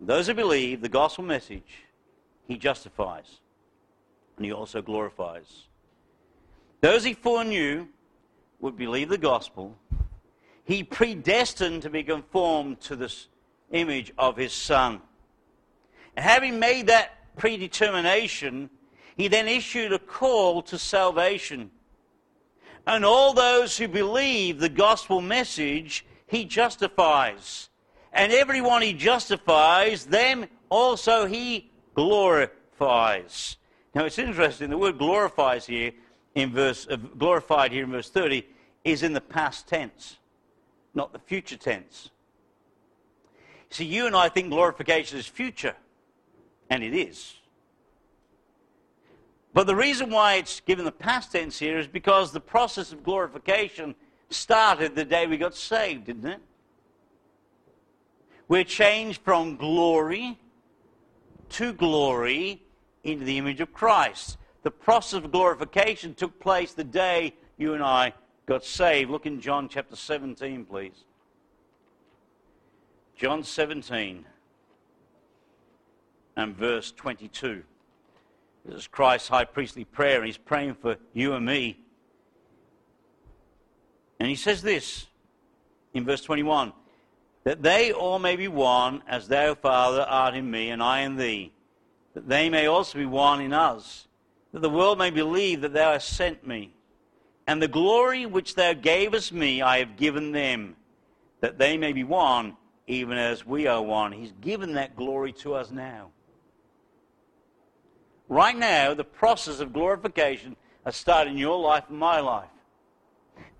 Those 0.00 0.26
who 0.26 0.32
believe 0.32 0.80
the 0.80 0.88
gospel 0.88 1.24
message, 1.24 1.84
he 2.48 2.56
justifies 2.56 3.40
and 4.38 4.46
he 4.46 4.52
also 4.52 4.80
glorifies. 4.80 5.64
Those 6.80 7.04
he 7.04 7.12
foreknew 7.12 7.88
would 8.58 8.78
believe 8.78 9.10
the 9.10 9.18
gospel. 9.18 9.76
He 10.64 10.82
predestined 10.82 11.82
to 11.82 11.90
be 11.90 12.02
conformed 12.02 12.80
to 12.80 12.96
this 12.96 13.28
image 13.70 14.12
of 14.18 14.36
his 14.36 14.52
son. 14.52 15.00
And 16.16 16.24
having 16.24 16.58
made 16.58 16.86
that 16.86 17.36
predetermination, 17.36 18.70
he 19.16 19.28
then 19.28 19.48
issued 19.48 19.92
a 19.92 19.98
call 19.98 20.62
to 20.62 20.78
salvation. 20.78 21.70
And 22.86 23.04
all 23.04 23.32
those 23.32 23.76
who 23.76 23.88
believe 23.88 24.58
the 24.58 24.68
gospel 24.68 25.20
message, 25.20 26.06
he 26.26 26.44
justifies 26.44 27.68
and 28.16 28.32
everyone 28.32 28.82
he 28.82 28.94
justifies, 28.94 30.06
them 30.06 30.46
also 30.70 31.26
he 31.26 31.70
glorifies. 31.94 33.58
Now 33.94 34.06
it's 34.06 34.18
interesting, 34.18 34.70
the 34.70 34.78
word 34.78 34.98
glorifies 34.98 35.66
here 35.66 35.92
in 36.34 36.52
verse, 36.52 36.86
uh, 36.90 36.96
glorified 36.96 37.72
here 37.72 37.84
in 37.84 37.90
verse 37.90 38.10
30 38.10 38.44
is 38.84 39.02
in 39.02 39.12
the 39.12 39.20
past 39.20 39.68
tense, 39.68 40.16
not 40.94 41.12
the 41.12 41.18
future 41.18 41.56
tense. 41.56 42.10
See, 43.70 43.84
you 43.84 44.06
and 44.06 44.16
I 44.16 44.28
think 44.28 44.50
glorification 44.50 45.18
is 45.18 45.26
future, 45.26 45.74
and 46.70 46.82
it 46.82 46.94
is. 46.94 47.34
But 49.52 49.66
the 49.66 49.74
reason 49.74 50.10
why 50.10 50.34
it's 50.34 50.60
given 50.60 50.84
the 50.84 50.92
past 50.92 51.32
tense 51.32 51.58
here 51.58 51.78
is 51.78 51.86
because 51.86 52.30
the 52.30 52.40
process 52.40 52.92
of 52.92 53.02
glorification 53.02 53.94
started 54.28 54.94
the 54.94 55.04
day 55.04 55.26
we 55.26 55.38
got 55.38 55.54
saved, 55.54 56.04
didn't 56.04 56.26
it? 56.26 56.40
We're 58.48 58.64
changed 58.64 59.22
from 59.22 59.56
glory 59.56 60.38
to 61.50 61.72
glory 61.72 62.62
into 63.02 63.24
the 63.24 63.38
image 63.38 63.60
of 63.60 63.72
Christ. 63.72 64.36
The 64.62 64.70
process 64.70 65.24
of 65.24 65.32
glorification 65.32 66.14
took 66.14 66.38
place 66.38 66.72
the 66.72 66.84
day 66.84 67.34
you 67.56 67.74
and 67.74 67.82
I 67.82 68.12
got 68.46 68.64
saved. 68.64 69.10
Look 69.10 69.26
in 69.26 69.40
John 69.40 69.68
chapter 69.68 69.96
17, 69.96 70.64
please. 70.64 71.04
John 73.16 73.44
17 73.44 74.26
and 76.36 76.54
verse 76.54 76.92
22. 76.92 77.62
This 78.66 78.74
is 78.74 78.86
Christ's 78.86 79.28
high 79.28 79.46
priestly 79.46 79.84
prayer, 79.84 80.22
he's 80.22 80.36
praying 80.36 80.74
for 80.74 80.98
you 81.14 81.32
and 81.32 81.46
me. 81.46 81.78
And 84.20 84.28
he 84.28 84.34
says 84.34 84.60
this 84.60 85.06
in 85.94 86.04
verse 86.04 86.20
21 86.20 86.74
that 87.44 87.62
they 87.62 87.90
all 87.92 88.18
may 88.18 88.36
be 88.36 88.48
one, 88.48 89.02
as 89.06 89.28
thou, 89.28 89.54
Father, 89.54 90.02
art 90.02 90.34
in 90.34 90.50
me, 90.50 90.68
and 90.68 90.82
I 90.82 91.02
in 91.02 91.16
thee, 91.16 91.52
that 92.12 92.28
they 92.28 92.50
may 92.50 92.66
also 92.66 92.98
be 92.98 93.06
one 93.06 93.40
in 93.40 93.52
us, 93.52 94.08
that 94.52 94.60
the 94.60 94.68
world 94.68 94.98
may 94.98 95.10
believe 95.10 95.60
that 95.60 95.72
thou 95.72 95.92
hast 95.92 96.08
sent 96.08 96.44
me. 96.44 96.74
And 97.46 97.62
the 97.62 97.68
glory 97.68 98.26
which 98.26 98.56
thou 98.56 98.72
gavest 98.72 99.32
me, 99.32 99.62
I 99.62 99.78
have 99.78 99.96
given 99.96 100.32
them, 100.32 100.74
that 101.40 101.56
they 101.56 101.78
may 101.78 101.92
be 101.92 102.02
one, 102.02 102.56
even 102.86 103.18
as 103.18 103.46
we 103.46 103.66
are 103.66 103.82
one. 103.82 104.12
He's 104.12 104.32
given 104.40 104.74
that 104.74 104.96
glory 104.96 105.32
to 105.34 105.54
us 105.54 105.70
now. 105.70 106.10
Right 108.28 108.56
now, 108.56 108.94
the 108.94 109.04
process 109.04 109.60
of 109.60 109.72
glorification 109.72 110.56
has 110.84 110.96
started 110.96 111.30
in 111.30 111.38
your 111.38 111.58
life 111.58 111.84
and 111.88 111.98
my 111.98 112.20
life. 112.20 112.48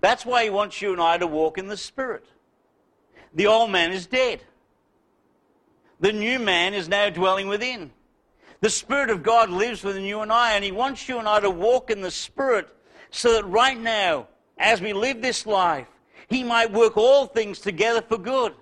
That's 0.01 0.25
why 0.25 0.43
he 0.43 0.49
wants 0.49 0.81
you 0.81 0.91
and 0.93 1.01
I 1.01 1.17
to 1.17 1.27
walk 1.27 1.57
in 1.57 1.67
the 1.67 1.77
Spirit. 1.77 2.25
The 3.33 3.47
old 3.47 3.71
man 3.71 3.91
is 3.91 4.07
dead. 4.07 4.41
The 5.99 6.13
new 6.13 6.39
man 6.39 6.73
is 6.73 6.87
now 6.87 7.09
dwelling 7.09 7.47
within. 7.47 7.91
The 8.61 8.69
Spirit 8.69 9.09
of 9.09 9.23
God 9.23 9.49
lives 9.49 9.83
within 9.83 10.03
you 10.03 10.21
and 10.21 10.31
I, 10.31 10.53
and 10.53 10.63
He 10.63 10.71
wants 10.71 11.07
you 11.07 11.19
and 11.19 11.27
I 11.27 11.39
to 11.39 11.49
walk 11.49 11.91
in 11.91 12.01
the 12.01 12.11
Spirit 12.11 12.67
so 13.11 13.33
that 13.33 13.45
right 13.45 13.79
now, 13.79 14.27
as 14.57 14.81
we 14.81 14.93
live 14.93 15.21
this 15.21 15.45
life, 15.45 15.87
He 16.27 16.43
might 16.43 16.71
work 16.71 16.97
all 16.97 17.27
things 17.27 17.59
together 17.59 18.01
for 18.01 18.17
good 18.17 18.53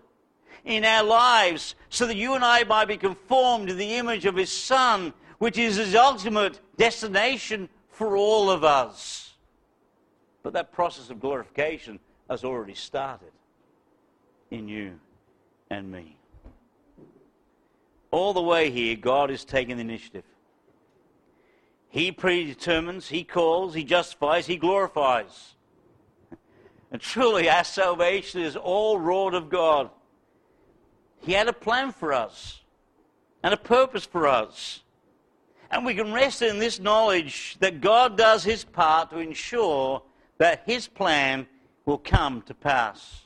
in 0.65 0.83
our 0.83 1.03
lives 1.03 1.75
so 1.89 2.07
that 2.07 2.17
you 2.17 2.33
and 2.33 2.43
I 2.43 2.63
might 2.63 2.87
be 2.87 2.97
conformed 2.97 3.67
to 3.69 3.73
the 3.73 3.95
image 3.95 4.25
of 4.25 4.35
His 4.35 4.51
Son, 4.51 5.13
which 5.37 5.57
is 5.57 5.77
His 5.77 5.95
ultimate 5.95 6.59
destination 6.75 7.69
for 7.89 8.17
all 8.17 8.49
of 8.49 8.63
us. 8.63 9.35
But 10.43 10.53
that 10.53 10.71
process 10.71 11.09
of 11.09 11.19
glorification 11.19 11.99
has 12.29 12.43
already 12.43 12.73
started 12.73 13.31
in 14.51 14.67
you 14.67 14.99
and 15.69 15.91
me. 15.91 16.17
All 18.11 18.33
the 18.33 18.41
way 18.41 18.69
here, 18.69 18.95
God 18.95 19.29
is 19.29 19.45
taking 19.45 19.77
the 19.77 19.81
initiative. 19.81 20.23
He 21.89 22.11
predetermines, 22.11 23.07
He 23.07 23.23
calls, 23.23 23.73
He 23.73 23.83
justifies, 23.83 24.47
He 24.47 24.57
glorifies. 24.57 25.55
And 26.91 27.01
truly, 27.01 27.49
our 27.49 27.63
salvation 27.63 28.41
is 28.41 28.55
all 28.55 28.99
wrought 28.99 29.33
of 29.33 29.49
God. 29.49 29.89
He 31.25 31.33
had 31.33 31.47
a 31.47 31.53
plan 31.53 31.91
for 31.91 32.13
us 32.13 32.61
and 33.41 33.53
a 33.53 33.57
purpose 33.57 34.05
for 34.05 34.27
us. 34.27 34.81
And 35.71 35.83
we 35.85 35.95
can 35.95 36.13
rest 36.13 36.41
in 36.43 36.59
this 36.59 36.79
knowledge 36.79 37.57
that 37.59 37.81
God 37.81 38.15
does 38.17 38.43
His 38.43 38.63
part 38.63 39.09
to 39.09 39.17
ensure 39.17 40.03
that 40.37 40.63
His 40.67 40.87
plan 40.87 41.47
will 41.85 41.97
come 41.97 42.43
to 42.43 42.53
pass. 42.53 43.23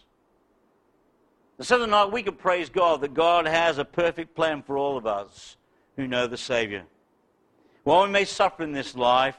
And 1.58 1.68
So 1.68 1.78
tonight 1.78 2.12
we 2.12 2.24
can 2.24 2.36
praise 2.36 2.70
God 2.70 3.02
that 3.02 3.14
God 3.14 3.46
has 3.46 3.78
a 3.78 3.86
perfect 3.86 4.34
plan 4.34 4.64
for 4.64 4.78
all 4.78 4.98
of 4.98 5.06
us 5.06 5.58
who 5.98 6.08
know 6.08 6.26
the 6.26 6.38
Savior. 6.38 6.86
While 7.84 8.06
we 8.06 8.12
may 8.12 8.24
suffer 8.24 8.64
in 8.64 8.72
this 8.72 8.96
life, 8.96 9.38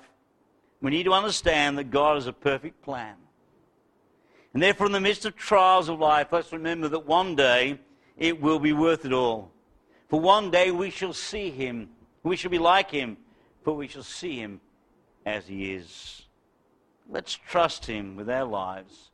we 0.82 0.90
need 0.90 1.04
to 1.04 1.12
understand 1.12 1.78
that 1.78 1.90
God 1.90 2.16
has 2.16 2.26
a 2.26 2.32
perfect 2.32 2.82
plan. 2.82 3.14
And 4.52 4.62
therefore, 4.62 4.86
in 4.86 4.92
the 4.92 5.00
midst 5.00 5.24
of 5.24 5.36
trials 5.36 5.88
of 5.88 5.98
life, 5.98 6.28
let's 6.30 6.52
remember 6.52 6.88
that 6.88 7.06
one 7.06 7.36
day 7.36 7.78
it 8.20 8.40
will 8.40 8.60
be 8.60 8.72
worth 8.72 9.04
it 9.04 9.12
all. 9.12 9.50
For 10.08 10.20
one 10.20 10.52
day 10.52 10.70
we 10.70 10.90
shall 10.90 11.12
see 11.12 11.50
Him. 11.50 11.88
We 12.22 12.36
shall 12.36 12.50
be 12.50 12.58
like 12.58 12.92
Him, 12.92 13.16
for 13.64 13.74
we 13.74 13.88
shall 13.88 14.04
see 14.04 14.36
Him 14.36 14.60
as 15.26 15.48
He 15.48 15.72
is. 15.72 16.22
Let's 17.08 17.34
trust 17.34 17.86
Him 17.86 18.14
with 18.14 18.30
our 18.30 18.44
lives. 18.44 19.10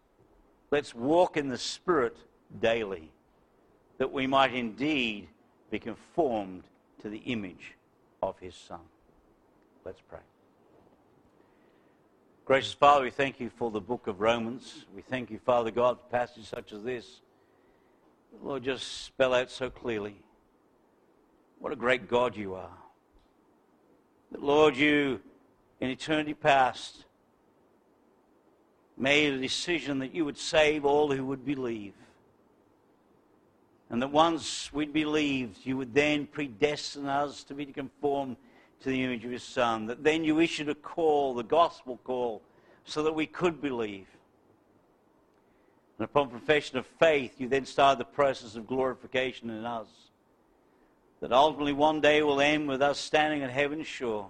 Let's 0.70 0.94
walk 0.94 1.36
in 1.36 1.48
the 1.48 1.56
Spirit 1.56 2.16
daily, 2.60 3.10
that 3.98 4.12
we 4.12 4.26
might 4.26 4.52
indeed 4.52 5.28
be 5.70 5.78
conformed 5.78 6.64
to 7.02 7.08
the 7.08 7.18
image 7.18 7.74
of 8.22 8.38
his 8.38 8.54
Son. 8.54 8.80
Let's 9.84 10.00
pray. 10.08 10.18
Gracious 12.44 12.74
Father, 12.74 13.04
we 13.04 13.10
thank 13.10 13.40
you 13.40 13.50
for 13.50 13.70
the 13.70 13.80
book 13.80 14.06
of 14.06 14.20
Romans. 14.20 14.86
We 14.94 15.02
thank 15.02 15.30
you, 15.30 15.38
Father 15.38 15.70
God, 15.70 15.98
for 15.98 16.18
passages 16.18 16.48
such 16.48 16.72
as 16.72 16.82
this. 16.82 17.20
Lord, 18.42 18.64
just 18.64 19.04
spell 19.04 19.34
out 19.34 19.50
so 19.50 19.70
clearly 19.70 20.16
what 21.58 21.72
a 21.72 21.76
great 21.76 22.08
God 22.08 22.36
you 22.36 22.54
are. 22.54 22.76
That, 24.32 24.42
Lord, 24.42 24.76
you, 24.76 25.20
in 25.80 25.90
eternity 25.90 26.34
past, 26.34 27.04
made 28.96 29.34
a 29.34 29.38
decision 29.38 29.98
that 29.98 30.14
you 30.14 30.24
would 30.24 30.38
save 30.38 30.84
all 30.84 31.12
who 31.12 31.24
would 31.26 31.44
believe. 31.44 31.94
And 33.90 34.02
that 34.02 34.10
once 34.10 34.72
we'd 34.72 34.92
believed, 34.92 35.58
you 35.64 35.76
would 35.76 35.94
then 35.94 36.26
predestine 36.26 37.06
us 37.06 37.44
to 37.44 37.54
be 37.54 37.66
conformed 37.66 38.36
to 38.80 38.88
the 38.88 39.02
image 39.02 39.24
of 39.24 39.30
your 39.30 39.40
Son. 39.40 39.86
That 39.86 40.02
then 40.02 40.24
you 40.24 40.40
issued 40.40 40.68
a 40.68 40.74
call, 40.74 41.34
the 41.34 41.44
gospel 41.44 42.00
call, 42.02 42.42
so 42.84 43.02
that 43.02 43.14
we 43.14 43.26
could 43.26 43.60
believe. 43.60 44.06
And 45.98 46.04
upon 46.04 46.28
profession 46.30 46.78
of 46.78 46.86
faith, 46.86 47.34
you 47.38 47.48
then 47.48 47.64
start 47.64 47.98
the 47.98 48.04
process 48.04 48.54
of 48.54 48.66
glorification 48.66 49.50
in 49.50 49.64
us. 49.64 49.88
That 51.20 51.32
ultimately 51.32 51.72
one 51.72 52.00
day 52.00 52.22
will 52.22 52.40
end 52.40 52.68
with 52.68 52.82
us 52.82 52.98
standing 52.98 53.42
at 53.42 53.50
heaven's 53.50 53.86
shore. 53.86 54.28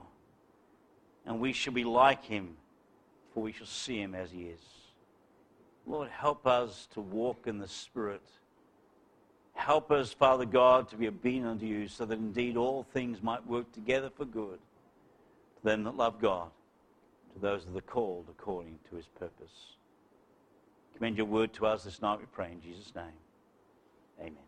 And 1.24 1.40
we 1.40 1.52
shall 1.52 1.72
be 1.72 1.84
like 1.84 2.24
him, 2.24 2.56
for 3.34 3.42
we 3.42 3.52
shall 3.52 3.66
see 3.66 4.00
him 4.00 4.14
as 4.14 4.30
he 4.30 4.44
is. 4.44 4.60
Lord, 5.86 6.08
help 6.08 6.46
us 6.46 6.86
to 6.94 7.00
walk 7.00 7.46
in 7.46 7.58
the 7.58 7.68
Spirit 7.68 8.22
Help 9.56 9.90
us, 9.90 10.12
Father 10.12 10.44
God, 10.44 10.88
to 10.90 10.96
be 10.96 11.08
obedient 11.08 11.46
unto 11.46 11.64
you 11.66 11.88
so 11.88 12.04
that 12.04 12.18
indeed 12.18 12.56
all 12.56 12.84
things 12.84 13.22
might 13.22 13.44
work 13.46 13.72
together 13.72 14.10
for 14.14 14.26
good 14.26 14.58
to 15.56 15.64
them 15.64 15.82
that 15.84 15.96
love 15.96 16.20
God, 16.20 16.50
to 17.32 17.40
those 17.40 17.64
that 17.64 17.76
are 17.76 17.80
called 17.80 18.26
according 18.28 18.78
to 18.90 18.96
his 18.96 19.06
purpose. 19.18 19.75
Commend 20.96 21.16
your 21.16 21.26
word 21.26 21.52
to 21.54 21.66
us 21.66 21.84
this 21.84 22.00
night, 22.00 22.18
we 22.18 22.26
pray 22.32 22.50
in 22.52 22.60
Jesus' 22.60 22.94
name. 22.94 23.04
Amen. 24.20 24.45